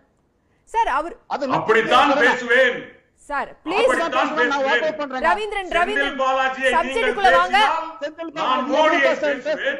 [0.69, 2.77] சார் அவர் அது அப்படித்தான் பேசுவேன்.
[3.29, 3.87] Sir please.
[5.25, 6.17] ரவீந்திரன் ரவீந்திரன்
[7.35, 7.59] வாங்க
[8.39, 9.71] நான் மோடியை பேசுவேன்.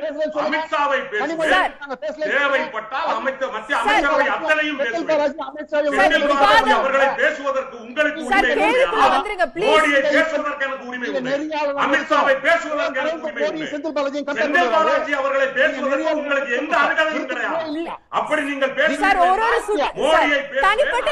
[0.44, 2.32] அமித்ஷாவை பேசுவேன்.
[2.32, 3.10] தேவைப்பட்டால்
[3.56, 3.76] மத்திய.
[3.82, 5.12] அமைச்சரவை அத்தனையும் பேசுவேன்.
[6.78, 8.56] அவர்களை பேசுவதற்கு உங்களுக்கு உரிமை.
[9.06, 9.46] வந்துருங்க.
[9.66, 11.36] மோடியை பேசுவதற்கு எனக்கு உரிமை உண்டு
[11.86, 14.72] அமித்ஷாவை பேசுவதற்கு எனக்கு உரிமை உண்டு செந்தில்.
[14.76, 17.86] பாலாஜி அவர்களை பேசுவதற்கு உங்களுக்கு எந்த அருகதையும் கிடையாது.
[18.20, 18.74] அப்படி நீங்கள்
[19.62, 21.10] சுற்று மோடியை தனிப்பட்ட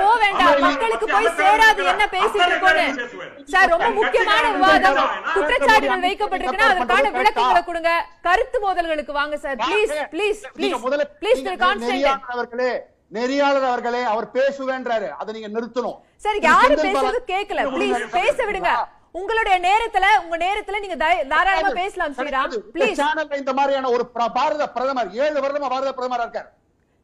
[0.00, 2.08] போக வேண்டாம் மக்களுக்கு பத்தி போய் சேராது என்ன.
[2.12, 3.44] பேசிட்டு இருக்கோன்னு.
[3.44, 4.96] சார் ரொம்ப முக்கியமான விவாதம்.
[5.34, 7.10] குற்றச்சாட்டுகள் வைக்கப்பட்டிருக்குன்னா அதற்கான?
[7.10, 8.06] விளக்கங்களை கொடுங்க.
[8.22, 9.56] கருத்து மோதல்களுக்கு வாங்க சார்.
[9.56, 15.08] ப்ளீஸ் ப்ளீஸ் ப்ளீஸ் முதல்ல ப்ளீஸ் திரு கான்ஸ்டன்டைன் நெறியாளர் அவர்களே நெறியாளர் அவர்களே அவர் பேசுவேன்றாரு.
[15.08, 15.96] அதை நீங்க நிறுத்தணும்.
[16.16, 18.70] சார் இது யாரு செந்தில் பேசுறது கேட்கல ப்ளீஸ் பேச விடுங்க.
[19.10, 22.58] உங்களுடைய நேரத்துல உங்க நேரத்துல நீங்க தாராளமா பேசலாம் ஸ்ரீராம்.
[22.74, 26.52] ப்ளீஸ் சேனல்ல இந்த மாதிரியான ஒரு பிர- பாரத பிரதமர் ஏழு வருடமா பாரத பிரதமரா இருக்கார்.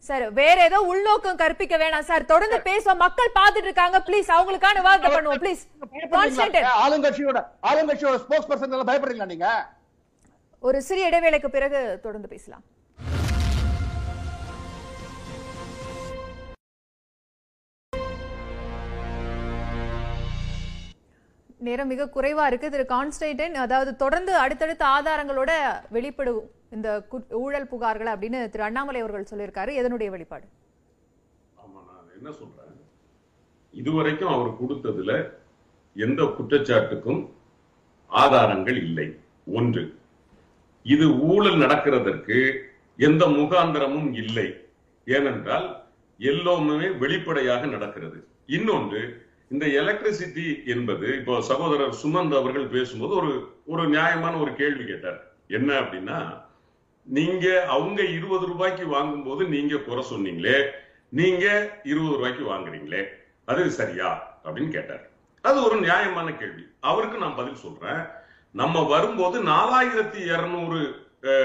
[0.06, 2.24] சார் வேற ஏதோ உள்நோக்கம் கற்பிக்க வேணாம் சார்.
[2.30, 3.00] தொடர்ந்து பேசுவோம்.
[3.02, 3.98] மக்கள் பார்த்துட்டு இருக்காங்க.
[4.06, 5.42] ப்ளீஸ் அவங்களுக்கான விவாதத்தை பண்ணுவோம்.
[5.44, 5.62] ப்ளீஸ்
[6.84, 9.48] ஆளுங்கட்சியோட ஆளுங்கட்சியோட ஸ்போக்ஸ் பர்சன் எல்லாம் பயப்படுறீங்களா நீங்க?
[10.68, 12.64] ஒரு சிறிய இடைவேளைக்கு பிறகு தொடர்ந்து பேசலாம்.
[21.66, 25.52] நேரம் மிக குறைவா இருக்கு திரு கான்ஸ்டைடன் அதாவது தொடர்ந்து அடுத்தடுத்த ஆதாரங்களோட
[25.96, 29.70] வெளிப்படும் இந்த குட்- ஊழல் புகார்கள் அப்படின்னு திரு அண்ணாமலை அவர்கள் சொல்லியிருக்காரு.
[29.70, 30.44] எதனுடைய வெளிப்பாடு?
[31.56, 32.80] ஆமா நான் என்ன சொல்றேன்?
[33.70, 35.30] இதுவரைக்கும் அவர் கொடுத்ததுல
[35.94, 37.30] எந்த குற்றச்சாட்டுக்கும்
[38.06, 39.18] ஆதாரங்கள் இல்லை.
[39.46, 39.98] ஒன்று
[40.82, 42.60] இது ஊழல் நடக்கிறதற்கு
[42.96, 44.66] எந்த முகாந்திரமும் இல்லை.
[45.04, 45.84] ஏனென்றால்
[46.18, 48.26] எல்லாமே வெளிப்படையாக நடக்கிறது.
[48.46, 55.30] இன்னொன்று இந்த எலக்ட்ரிசிட்டி என்பது இப்போ சகோதரர் சுமந்த் அவர்கள் பேசும்போது ஒரு ஒரு நியாயமான ஒரு கேள்வி கேட்டார்.
[55.48, 56.41] என்ன அப்படின்னா
[57.06, 60.58] நீங்க அவங்க இருபது ரூபாய்க்கு வாங்கும்போது நீங்க குறை சொன்னீங்களே
[61.20, 61.44] நீங்க
[61.82, 63.02] இருபது ரூபாய்க்கு வாங்குறீங்களே
[63.44, 64.10] அது சரியா
[64.44, 65.02] அப்படின்னு கேட்டார்.
[65.44, 66.64] அது ஒரு நியாயமான கேள்வி.
[66.80, 68.00] அவருக்கு நான் பதில் சொல்றேன்.
[68.60, 70.78] நம்ம வரும்போது நாலாயிரத்தி இருநூறு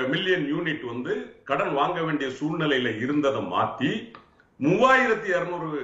[0.07, 3.91] மில்லியன் யூனிட் வந்து கடன் வாங்க வேண்டிய சூழ்நிலையில இருந்ததை மாத்தி
[4.59, 5.79] மூவாயிரத்தி இருநூறு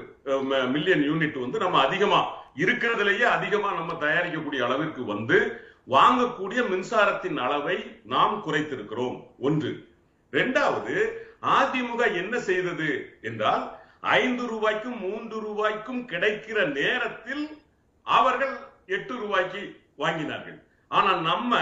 [0.76, 2.22] மில்லியன் யூனிட் வந்து நம்ம அதிகமா
[2.56, 5.38] இருக்கிறதுலயே அதிகமா நம்ம தயாரிக்கக்கூடிய அளவிற்கு வந்து
[5.90, 9.28] வாங்கக்கூடிய மின்சாரத்தின் அளவை நாம் குறைத்திருக்கிறோம்.
[9.40, 9.88] ஒன்று.
[10.32, 17.62] இரண்டாவது அதிமுக என்ன செய்தது என்றால் ஐந்து ரூபாய்க்கும் மூன்று ரூபாய்க்கும் கிடைக்கிற நேரத்தில்
[18.04, 20.64] அவர்கள் எட்டு ரூபாய்க்கு வாங்கினார்கள்.
[20.88, 21.60] ஆனா நம்ம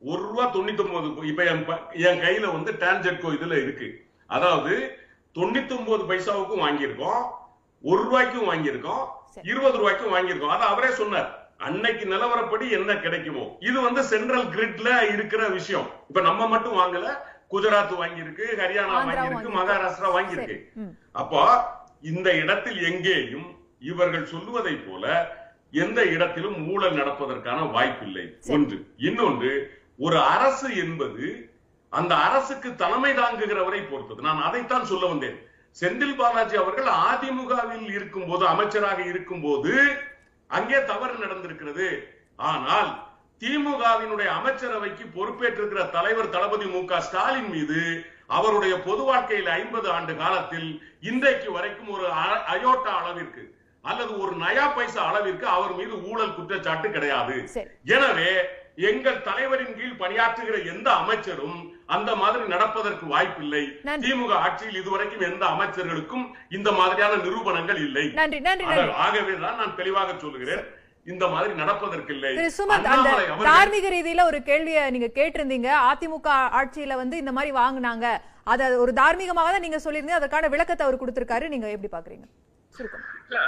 [0.00, 1.44] ஒரு ரூபா தொண்ணூத்தி ஒன்பது இப்ப
[1.90, 4.04] என் கையில வந்து டான்ஜெட்கோ இதுல இருக்கு.
[4.26, 4.98] அதாவது
[5.34, 7.22] தொண்ணூத்தி ஒன்பது பைசாவுக்கும் வாங்கியிருக்கோம்
[7.82, 9.06] ஒரு ரூபாய்க்கும் வாங்கியிருக்கோம்.
[9.42, 10.48] இருபது ரூபாய்க்கும் வாங்கியிருக்கோம்.
[10.48, 11.43] அது அவரே சொன்னார்.
[11.56, 13.56] அன்னைக்கு நிலவரப்படி என்ன கிடைக்குமோ.
[13.60, 15.90] இது வந்து சென்ட்ரல் கிரிட்ல இருக்கிற விஷயம்.
[16.08, 17.16] இப்ப நம்ம மட்டும் வாங்கல.
[17.50, 19.50] குஜராத் வாங்கியிருக்கு ஹரியானா வாங்கியிருக்கு.
[19.54, 20.68] மகாராஷ்டிரா வாங்கியிருக்கு.
[21.12, 21.62] அப்போ
[22.02, 25.32] இந்த இடத்தில் எங்கேயும் இவர்கள் சொல்லுவதை போல
[25.70, 28.36] எந்த இடத்திலும் ஊழல் நடப்பதற்கான வாய்ப்பில்லை.
[28.48, 28.86] ஒன்று.
[28.96, 31.50] இன்னொன்று ஒரு அரசு என்பது
[31.88, 34.22] அந்த அரசுக்கு தலைமை தாங்குகிறவரை பொறுத்தது.
[34.22, 35.48] நான் அதைத்தான் சொல்ல வந்தேன்.
[35.80, 39.96] செந்தில் பாலாஜி அவர்கள் அதிமுகவில் இருக்கும்போது அமைச்சராக இருக்கும்போது
[40.50, 41.88] அங்கே தவறு நடந்திருக்கிறது.
[42.50, 42.90] ஆனால்
[43.42, 47.80] திமுகவினுடைய அமைச்சரவைக்கு பொறுப்பேற்றிருக்கிற தலைவர் தளபதி மு க ஸ்டாலின் மீது
[48.36, 50.68] அவருடைய பொது வாழ்க்கையில் ஐம்பது ஆண்டு காலத்தில்
[51.10, 52.06] இன்றைக்கு வரைக்கும் ஒரு
[52.54, 53.42] அயோட்டா அளவிற்கு
[53.84, 57.34] அல்லது ஒரு நயா பைசா அளவிற்கு அவர் மீது ஊழல் குற்றச்சாட்டு கிடையாது.
[57.96, 58.30] எனவே
[58.76, 63.80] எங்கள் தலைவரின் கீழ் பணியாற்றுகிற எந்த அமைச்சரும் அந்த மாதிரி நடப்பதற்கு வாய்ப்பில்லை.
[63.84, 68.06] திமுக ஆட்சியில் இதுவரைக்கும் எந்த அமைச்சர்களுக்கும் இந்த மாதிரியான நிரூபணங்கள் இல்லை.
[68.06, 68.80] நன்றி நன்றி நன்றி.
[68.80, 70.64] ஆக- ஆகவேதான் நான் தெளிவாக சொல்லுகிறேன்.
[71.06, 72.36] இந்த மாதிரி நடப்பதற்கு இல்லை.
[72.58, 73.10] சுமந்த் அந்த
[73.42, 75.92] தார்மீக ரீதியில ஒரு கேள்வியை நீங்க கேட்டிருந்தீங்க.
[75.92, 78.18] அதிமுக ஆட்சியில வந்து இந்த மாதிரி வாங்குனாங்க.
[78.44, 80.16] அத ஒரு தார்மீகமாக தான் நீங்க சொல்லியிருந்தீங்க.
[80.18, 81.48] அதற்கான விளக்கத்தை அவர் கொடுத்திருக்காரு.
[81.48, 82.24] நீங்க எப்படி பாக்குறீங்க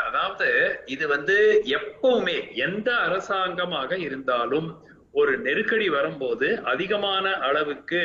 [0.07, 4.85] அதாவது இது வந்து எப்பவுமே எந்த அரசாங்கமாக இருந்தாலும்
[5.21, 8.01] ஒரு நெருக்கடி வரும்போது அதிகமான அளவுக்கு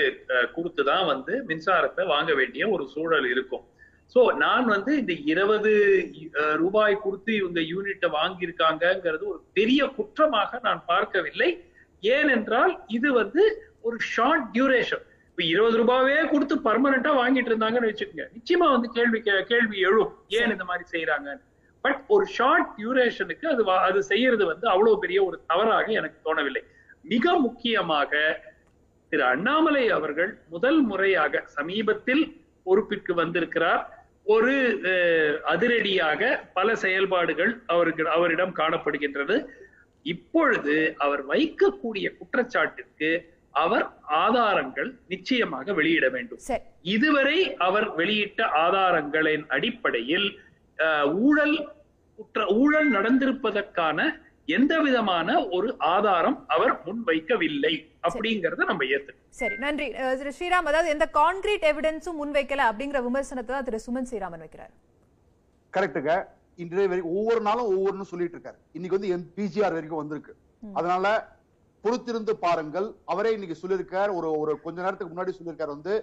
[0.55, 3.65] கொடுத்துதான் வந்து மின்சாரத்தை வாங்க வேண்டிய ஒரு சூழல் இருக்கும்.
[4.13, 5.71] சோ நான் வந்து இந்த இருபது
[6.61, 11.49] ரூபாய் கொடுத்து இவங்க யூனிட்டை வாங்கியிருக்காங்கங்கிறது ஒரு பெரிய குற்றமாக நான் பார்க்கவில்லை.
[12.03, 13.43] ஏனென்றால் இது வந்து
[13.87, 18.25] ஒரு ஷார்ட் டியூரேஷன் இப்ப இருபது ரூபாவே கொடுத்து பர்மனண்டா வாங்கிட்டு இருந்தாங்கன்னு வச்சுக்கோங்க.
[18.37, 19.19] நிச்சயமா வந்து கேள்வி
[19.51, 20.11] கேள்வி எழும்.
[20.39, 21.39] ஏன் இந்த மாதிரி செய்யறாங்க
[21.83, 26.63] பட் ஒரு ஷார்ட் டியூரேஷனுக்கு அது அது செய்யறது வந்து அவ்வளவு பெரிய ஒரு தவறாக எனக்கு தோணவில்லை.
[27.01, 28.11] மிக முக்கியமாக
[29.09, 32.23] திரு அண்ணாமலை அவர்கள் முதல் முறையாக சமீபத்தில்
[32.65, 33.81] பொறுப்பிற்கு வந்திருக்கிறார்.
[34.33, 34.55] ஒரு
[35.53, 36.21] அதிரடியாக
[36.53, 39.37] பல செயல்பாடுகள் அவருக்கு அவரிடம் காணப்படுகின்றது.
[40.13, 43.09] இப்பொழுது அவர் வைக்கக்கூடிய குற்றச்சாட்டிற்கு
[43.63, 43.85] அவர்
[44.23, 46.39] ஆதாரங்கள் நிச்சயமாக வெளியிட வேண்டும்.
[46.95, 47.37] இதுவரை
[47.67, 50.27] அவர் வெளியிட்ட ஆதாரங்களின் அடிப்படையில்
[51.25, 51.57] ஊழல்
[52.19, 53.99] குற்ற ஊழல் நடந்திருப்பதற்கான
[54.47, 57.73] எந்த விதமான ஒரு ஆதாரம் அவர் முன்வைக்கவில்லை
[58.07, 59.33] அப்படிங்கறத நம்ம ஏத்துக்கணும்.
[59.39, 59.87] சரி நன்றி.
[60.19, 64.73] திரு ஸ்ரீராம் அதாவது எந்த கான்கிரீட் எவிடன்ஸும் முன்வைக்கல அப்படிங்கிற விமர்சனத்தை தான் திரு சுமன் ஸ்ரீராமன் வைக்கிறார்.
[65.73, 66.13] கரெக்டுங்க
[66.63, 68.59] இன்றைய வரைக்கும் ஒவ்வொரு நாளும் ஒவ்வொன்னு சொல்லிட்டு இருக்காரு.
[68.77, 70.33] இன்னைக்கு வந்து பிஜிஆர் வரைக்கும் வந்திருக்கு.
[70.79, 71.05] அதனால
[71.83, 72.87] பொறுத்திருந்து பாருங்கள்.
[73.11, 74.11] அவரே இன்னைக்கு சொல்லியிருக்கார்.
[74.17, 75.93] ஒரு ஒரு கொஞ்ச நேரத்துக்கு முன்னாடி சொல்லியிருக்காரு வந்து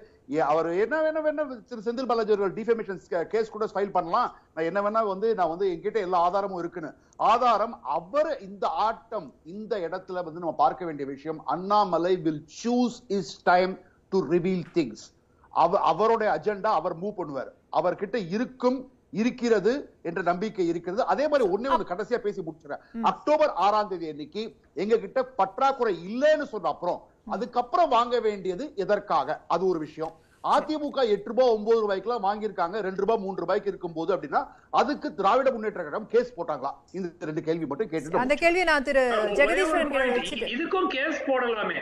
[0.52, 4.30] அவர் என்ன வேணா வேணா திரு செந்தில் பாலாஜி அவர்கள் டிஃபேமேஷன் கேஸ் கூட ஃபைல் பண்ணலாம்.
[4.54, 6.90] நான் என்ன வேணா வந்து நான் வந்து என்கிட்ட எல்லா ஆதாரமும் இருக்குன்னு.
[7.32, 13.32] ஆதாரம் அவர் இந்த ஆட்டம் இந்த இடத்துல வந்து நம்ம பார்க்க வேண்டிய விஷயம் Annamalai will choose his
[13.50, 13.74] time
[14.12, 15.06] to reveal things
[15.54, 17.50] அவ அவருடைய அஜெண்டா அவர் மூவ் பண்ணுவார்.
[17.78, 18.78] அவர்கிட்ட இருக்கும்
[19.12, 21.02] இருக்கிறது என்ற நம்பிக்கை இருக்கிறது.
[21.04, 24.42] அதே மாதிரி ஒண்ணே ஒண்ணு கடைசியா பேசி முடிச்சுறேன் அக்டோபர் ஆறாம் தேதி அன்னைக்கு
[24.74, 26.98] எங்க கிட்ட பற்றாக்குறை இல்லைன்னு சொன்ன அப்புறம்
[27.36, 29.40] அதுக்கப்புறம் வாங்க வேண்டியது எதற்காக?
[29.54, 30.14] அது ஒரு விஷயம்.
[30.44, 32.76] அதிமுக எட்டு ரூபாய் ஒன்பது ரூபாய்க்குலாம் வாங்கியிருக்காங்க.
[32.86, 34.40] ரெண்டு ரூபாய் மூன்று ரூபாய்க்கு இருக்கும்போது அப்படின்னா
[34.70, 36.70] அதுக்கு திராவிட முன்னேற்ற கழகம் கேஸ் போட்டாங்களா?
[36.92, 39.04] இந்த ரெண்டு கேள்வி மட்டும் கேட்டுட்டு அந்த கேள்வியை நான் திரு
[39.40, 39.92] ஜெகதீஸ்வரன்
[40.28, 41.80] கிட்ட இதுக்கும் கேஸ் போடலாமே.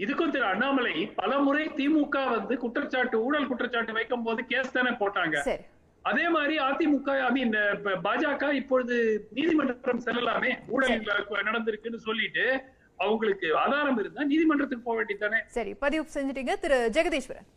[0.00, 5.36] இதுக்கும் திரு அண்ணாமலை பலமுறை திமுக வந்து குற்றச்சாட்டு ஊழல் குற்றச்சாட்டு வைக்கும் போது கேஸ் தானே போட்டாங்க.
[5.48, 5.64] சரி.
[6.04, 7.52] அதே மாதிரி அதிமுக ஐ மீன்
[8.02, 8.96] பாஜக இப்பொழுது
[9.30, 11.04] நீதிமன்றம் செல்லலாமே ஊழல்
[11.42, 12.44] நடந்திருக்குன்னு சொல்லிட்டு
[12.98, 17.48] அவங்களுக்கு ஆதாரம் இருந்தா நீதிமன்றத்துக்கு போக வேண்டியதானே சரி பதிவு செஞ்சுட்டீங்க திரு ஜெகதீஸ்வரன்.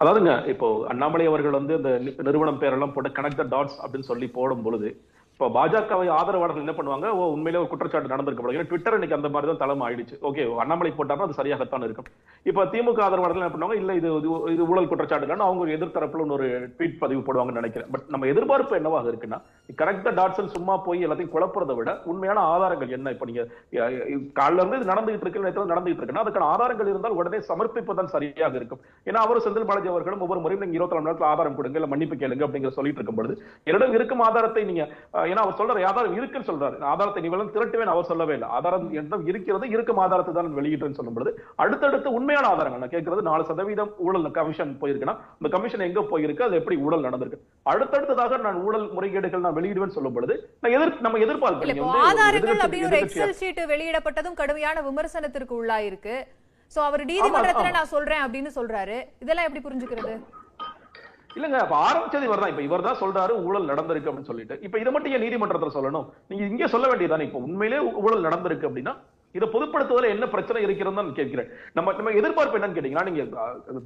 [0.00, 4.26] அதாவதுங்க இப்போ அண்ணாமலை அவர்கள் வந்து இந்த நி- நிறுவனம் பேரெல்லாம் போட்டு கனெக்ட் த டாட்ஸ் அப்படின்னு சொல்லி
[4.28, 4.88] போடும் பொழுது
[5.36, 7.06] இப்போ பாஜகவை ஆதரவாளர்கள் என்ன பண்ணுவாங்க?
[7.12, 10.16] ஓ உண்மையிலே ஒரு குற்றச்சாட்டு நடந்திருக்க ஏன்னா ட்விட்டர் இன்னைக்கு அந்த மாதிரி தான் தலைமை ஆயிடுச்சு.
[10.22, 12.06] ஓகே அண்ணாமலை போட்டாருன்னா அது சரியாகத்தான் இருக்கும்.
[12.46, 13.76] இப்போ திமுக ஆதரவாளர்கள் என்ன பண்ணுவாங்க?
[13.76, 14.08] இல்ல இது
[14.50, 17.90] இது- ஊழல் குற்றச்சாட்டு அவங்க எதிர்த்தரப்புல ஒரு ட்வீட் பதிவு போடுவாங்கன்னு நினைக்கிறேன்.
[17.92, 19.40] பட் நம்ம எதிர்பார்ப்பு என்னவாக இருக்குன்னா
[19.78, 23.14] கரெக்டா டாட்ஸன் சும்மா போய் எல்லாத்தையும் குழப்புறதை விட உண்மையான ஆதாரங்கள் என்ன?
[23.14, 23.42] இப்போ நீங்க
[23.78, 23.94] அஹ்,
[24.56, 28.80] இருந்து இது நடந்துகிட்டு இருக்கு நேற்று நடந்துகிட்டு இருக்குன்னா அதுக்கான ஆதாரங்கள் இருந்தால் உடனே சமர்ப்பிப்பதுதான் சரியாக இருக்கும்.
[29.06, 32.16] ஏன்னா அவர் செந்தில் பாலாஜி அவர்களும் ஒவ்வொரு முறையும் நீங்க இருபத்தி நாலு நேரத்தில் ஆதாரம் கொடுங்க இல்ல மன்னிப்பு
[32.16, 33.32] கேளுங்க அப்படிங்கிற சொல்லிட்டு இருக்கும்போது
[33.66, 34.82] என்னிடம் இருக்கும் ஆதாரத்தை நீங்க
[35.32, 36.76] ஏன்னா அவர் சொல்றாரு ஆதாரம் இருக்குன்னு சொல்றாரு.
[36.92, 38.48] ஆதாரத்தை நீ வேணும் திரட்டுவேன் அவர் சொல்லவே இல்லை.
[38.58, 41.32] ஆதாரம் என்னிடம் இருக்கிறது இருக்கும் ஆதாரத்தை தான் வெளியிட்டேன்னு சொல்லும் பொழுது
[41.64, 42.82] அடுத்தடுத்து உண்மையான ஆதாரங்கள்.
[42.84, 46.46] நான் கேட்கறது நாலு சதவீதம் ஊழல் கமிஷன் போயிருக்குன்னா அந்த கமிஷன் எங்க போயிருக்கு?
[46.48, 47.42] அது எப்படி ஊழல் நடந்திருக்கு?
[47.72, 51.24] அடுத்தடுத்ததாக நான் ஊழல் முறைகேடுகள் நான் வெளியிடுவேன் சொல்லும் பொழுது நான் எதிர் நம்ம
[51.90, 56.16] ஒரு ஆதாரங்கள் அப்படின்னு ஒரு எக்ஸல் ஷீட் வெளியிடப்பட்டதும் கடுமையான விமர்சனத்திற்கு உள்ளாயிருக்கு.
[56.74, 57.70] சோ அவர் நீதிமன்றத்துல.
[57.76, 58.96] நான் சொல்றேன் அப்படின்னு சொல்றாரு.
[59.24, 60.14] இதெல்லாம் எப்படி புரிஞ்சுக்கிறது?
[61.36, 64.54] இல்லங்க அப்ப ஆரம்பிச்சது இவர் தான் இப்ப இவர் தான் சொல்றாரு ஊழல் நடந்திருக்கு அப்படின்னு சொல்லிட்டு.
[64.62, 66.06] இப்ப இதை மட்டும் ஏன் நீதிமன்றத்துல சொல்லணும்?
[66.28, 68.94] நீங்க இங்க சொல்ல வேண்டியதானே இப்ப உண்மையிலே ஊழல் நடந்திருக்கு அப்படின்னா
[69.38, 71.48] இதை பொதுப்படுத்துவதில் என்ன பிரச்சனை இருக்கிறது தான் கேட்கிறேன்.
[71.78, 73.22] நம்ம நம்ம எதிர்பார்ப்பு என்னன்னு கேட்டீங்கன்னா நீங்க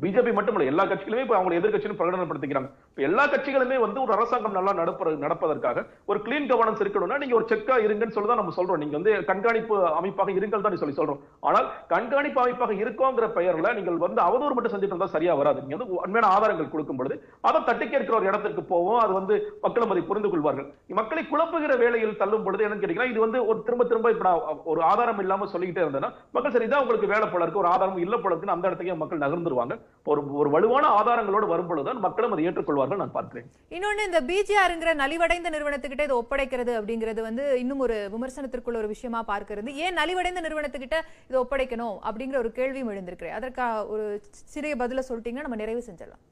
[0.02, 2.70] பிஜேபி மட்டும் இல்ல எல்லா கட்சிகளுமே இப்போ அவங்க எதிர்கட்சியும் பிரகடனப்படுத்திக்கிறாங்க.
[2.90, 7.48] இப்போ எல்லா கட்சிகளுமே வந்து ஒரு அரசாங்கம் நல்லா நடப்ப நடப்பதற்காக ஒரு கிளீன் கவர்னன்ஸ் இருக்கணும்னா நீங்க ஒரு
[7.52, 8.80] செக்கா இருங்கன்னு சொல்லி தான் நம்ம சொல்றோம்.
[8.84, 11.20] நீங்க வந்து கண்காணிப்பு அமைப்பாக இருங்கள் தான் சொல்லி சொல்றோம்.
[11.48, 15.62] ஆனால் கண்காணிப்பு அமைப்பாக இருக்கோங்கிற பெயர்ல நீங்கள் வந்து அவதூறு மட்டும் செஞ்சுட்டு இருந்தா சரியா வராது.
[15.64, 17.16] நீங்க வந்து உண்மையான ஆதாரங்கள் கொடுக்கும் பொழுது
[17.50, 19.00] அதை தட்டி கேட்கிற ஒரு இடத்துக்கு போவோம்.
[19.04, 19.34] அது வந்து
[19.64, 20.68] மக்களும் அதை புரிந்து கொள்வார்கள்
[21.00, 24.32] மக்களை குழப்புகிற வேலையில் தள்ளும் பொழுது என்னன்னு கேட்டீங்கன்னா இது வந்து ஒரு திரும்ப திரும்ப இப்ப
[24.72, 28.16] ஒரு ஆதாரம் இல்லாம சொல்லிக்கிட்டே இருந்தேன்னா மக்கள் சரி இதான் உங்களுக்கு வேலை போல இருக்கு ஒரு ஆதாரம் இல்ல
[28.16, 29.74] போல இருக்குன்னு அந்த இடத்துக்கே மக்கள் நகர்ந்துருவாங்க.
[30.10, 33.46] ஒரு ஒரு வலுவான ஆதாரங்களோடு வரும் பொழுதுதான் மக்களும் அதை ஏற்றுக்கொள்வார்கள் நான் பார்க்கிறேன்.
[33.76, 39.72] இன்னொன்னு இந்த பிஜிஆர்ங்கிற நலிவடைந்த நிறுவனத்துக்கிட்ட இதை ஒப்படைக்கிறது அப்படிங்கிறது வந்து இன்னும் ஒரு விமர்சனத்திற்குள்ள ஒரு விஷயமா பார்க்கிறது.
[39.84, 43.38] ஏன் நலிவடைந்த நிறுவனத்துக்கிட்ட இதை ஒப்படைக்கணும் அப்படிங்கிற ஒரு கேள்வியும் எழுந்திருக்கிறேன்.
[43.40, 44.20] அதற்கா ஒரு
[44.54, 46.22] சிறிய பதில சொல்லிட்டீங்கன்னா நம்ம நிறைவு செஞ்சிடலாம்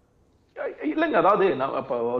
[0.91, 1.45] இல்லங்க அதாவது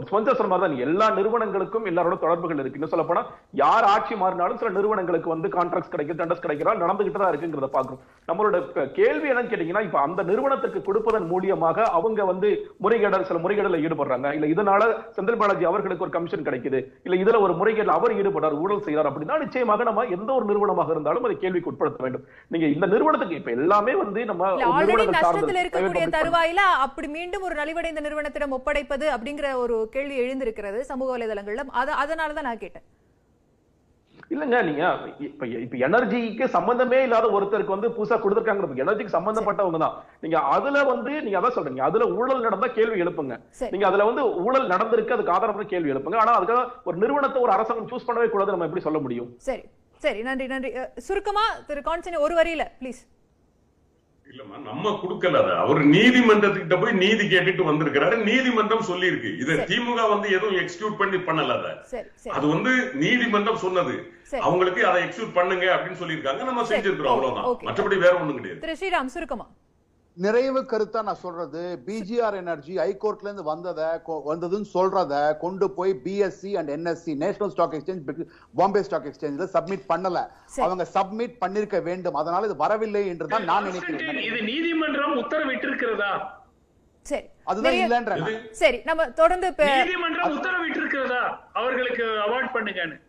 [0.07, 0.75] ஸ்பொன்சர் சொன்ன மாதிரி தான்.
[0.85, 2.77] எல்லா நிறுவனங்களுக்கும் எல்லாரோட தொடர்புகள் இருக்கு.
[2.79, 3.21] இன்னும் சொல்ல போனா
[3.61, 8.57] யார் ஆட்சி மாறினாலும் சில நிறுவனங்களுக்கு வந்து கான்ட்ராக்ட் கிடைக்கும் டெண்டர்ஸ் கிடைக்கிறா நடந்துகிட்டு தான் இருக்குங்கிறத பாக்குறோம் நம்மளோட
[8.99, 12.51] கேள்வி என்னன்னு கேட்டீங்கன்னா இப்ப அந்த நிறுவனத்துக்கு கொடுப்பதன் மூலியமாக அவங்க வந்து
[12.85, 14.27] முறைகேடல் சில முறைகேடுல ஈடுபடுறாங்க.
[14.37, 14.81] இல்ல இதனால
[15.17, 16.81] செந்தில் பாலாஜி அவர்களுக்கு ஒரு கமிஷன் கிடைக்குது.
[17.07, 21.27] இல்ல இதுல ஒரு முறைகேடுல அவர் ஈடுபடுறார் ஊழல் செய்யறார் அப்படின்னா நிச்சயமாக நம்ம எந்த ஒரு நிறுவனமாக இருந்தாலும்
[21.29, 22.25] அதை கேள்விக்கு உட்படுத்த வேண்டும்.
[22.53, 24.53] நீங்க இந்த நிறுவனத்துக்கு இப்ப எல்லாமே வந்து நம்ம
[25.65, 31.89] இருக்கக்கூடிய தருவாயில அப்படி மீண்டும் ஒரு நலிவடைந்த நிறுவனத்திடம் ஒப்படைப்பது அப்படிங்கிற ஒரு கேள்வி எழுந்திருக்கிறது சமூக வலைதளங்கள்ல அத
[32.03, 32.85] அதனால தான் நான் கேட்டேன்.
[34.33, 34.83] இல்லங்க நீங்க
[35.27, 38.83] இப்ப இப்ப எனர்ஜிக்கு சம்பந்தமே இல்லாத ஒருத்தருக்கு வந்து புதுசா கொடுத்துருக்காங்க.
[38.83, 39.95] எனர்ஜிக்கு சம்பந்தப்பட்டவங்க தான்.
[40.23, 43.35] நீங்க அதுல வந்து நீங்க அதான் சொல்றீங்க அதுல ஊழல் நடந்தா கேள்வி எழுப்புங்க.
[43.73, 46.19] நீங்க அதுல வந்து ஊழல் நடந்திருக்கு அதுக்கு ஆதாரம் கேள்வி எழுப்புங்க.
[46.23, 49.29] ஆனா அதுக்காக ஒரு நிறுவனத்தை ஒரு அரசாங்கம் சூஸ் பண்ணவே கூடாது நம்ம எப்படி சொல்ல முடியும்?
[49.49, 49.65] சரி
[50.01, 50.71] சரி நன்றி நன்றி.
[51.07, 53.01] சுருக்கமா திரு கான்ஸ்டன்ட் ஒரு வரியில ப்ளீஸ்
[54.31, 58.15] இல்லம்மா நம்ம கொடுக்கல அவர் நீதிமன்றத்துக்கிட்ட போய் நீதி கேட்டுட்டு வந்திருக்கிறாரு.
[58.23, 59.29] நீதிமன்றம் சொல்லியிருக்கு.
[59.39, 62.03] இதை திமுக வந்து எதுவும் எக்ஸிக்யூட் பண்ணி பண்ணல அதை.
[62.37, 63.95] அது வந்து நீதிமன்றம் சொன்னது.
[64.39, 66.43] அவங்களுக்கு அதை எக்ஸிக்யூட் பண்ணுங்க அப்படின்னு சொல்லியிருக்காங்க.
[66.43, 67.45] நம்ம செஞ்சிருக்கிறோம் அவ்வளவுதான்.
[67.45, 68.77] மற்றபடி வேற ஒண்ணும் கிடையாது.
[68.81, 69.47] ஸ்ரீராம் சுருக்கமா.
[70.19, 71.81] நிறைவு கருத்தா நான் சொல்றது.
[71.85, 77.73] பிஜிஆர் எனர்ஜி ஹைகோர்ட்ல இருந்து வந்தத கொ- வந்ததுன்னு சொல்றத கொண்டு போய் BSC and NSC National Stock
[77.73, 80.27] Exchange Bombay stock எக்ஸ்சேஞ்ச்ல submit பண்ணல.
[80.61, 82.13] அவங்க சப்மிட் பண்ணிருக்க வேண்டும்.
[82.13, 84.17] அதனால இது வரவில்லை என்று தான் நான் நினைக்கிறேன்.
[84.17, 86.19] இது நீதிமன்றம் உத்தரவிட்டிருக்கிறதா?
[87.01, 87.25] சரி.
[87.43, 91.37] அதுதான் இது சரி நம்ம தொடர்ந்து நீதிமன்றம் உத்தரவிட்டிருக்கிறதா?
[91.53, 93.07] அவர்களுக்கு அவார்ட் பண்ணுங்கன்னு.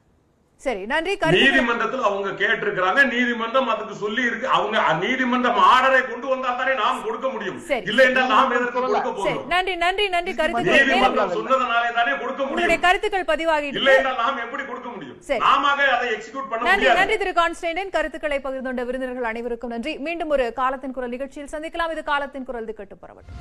[0.65, 1.45] சரி நன்றி கருத்து.
[1.45, 7.27] நீதிமன்றத்தில் அவங்க கேட்டிருக்கிறாங்க நீதிமன்றம் அதுக்கு சொல்லி இருக்கு அவங்க நீதிமன்றம் ஆர்டரை கொண்டு வந்தா தானே நாம் கொடுக்க
[7.35, 7.59] முடியும்.
[7.91, 9.47] இல்லை என்றால் நாம் எதற்கு கொடுக்க போகிறோம்?
[9.55, 14.21] நன்றி நன்றி நன்றி கருத்துக்கள் மேலும் நீதிமன்றம் சொன்னதனாலே தானே கொடுக்க உங்களுடைய முடியும் கருத்துக்கள் பதிவாகிட்டு இல்லை என்றால்
[14.25, 15.17] நாம் எப்படி கொடுக்க முடியும்.
[15.47, 17.01] நாம அதை எக்ஸிக்யூட் பண்ண நன்றி முடியாது.
[17.01, 19.95] நன்றி திரு கான்ஸ்டன்டின் கருத்துக்களை பகிர்ந்து கொண்ட விருந்தினர்கள் அனைவருக்கும் நன்றி.
[20.09, 21.95] மீண்டும் ஒரு காலத்தின் குரல் நிகழ்ச்சியில் சந்திக்கலாம்.
[21.97, 23.33] இது காலத்தின் குரல் திக்கட்டு புறப்பட்டு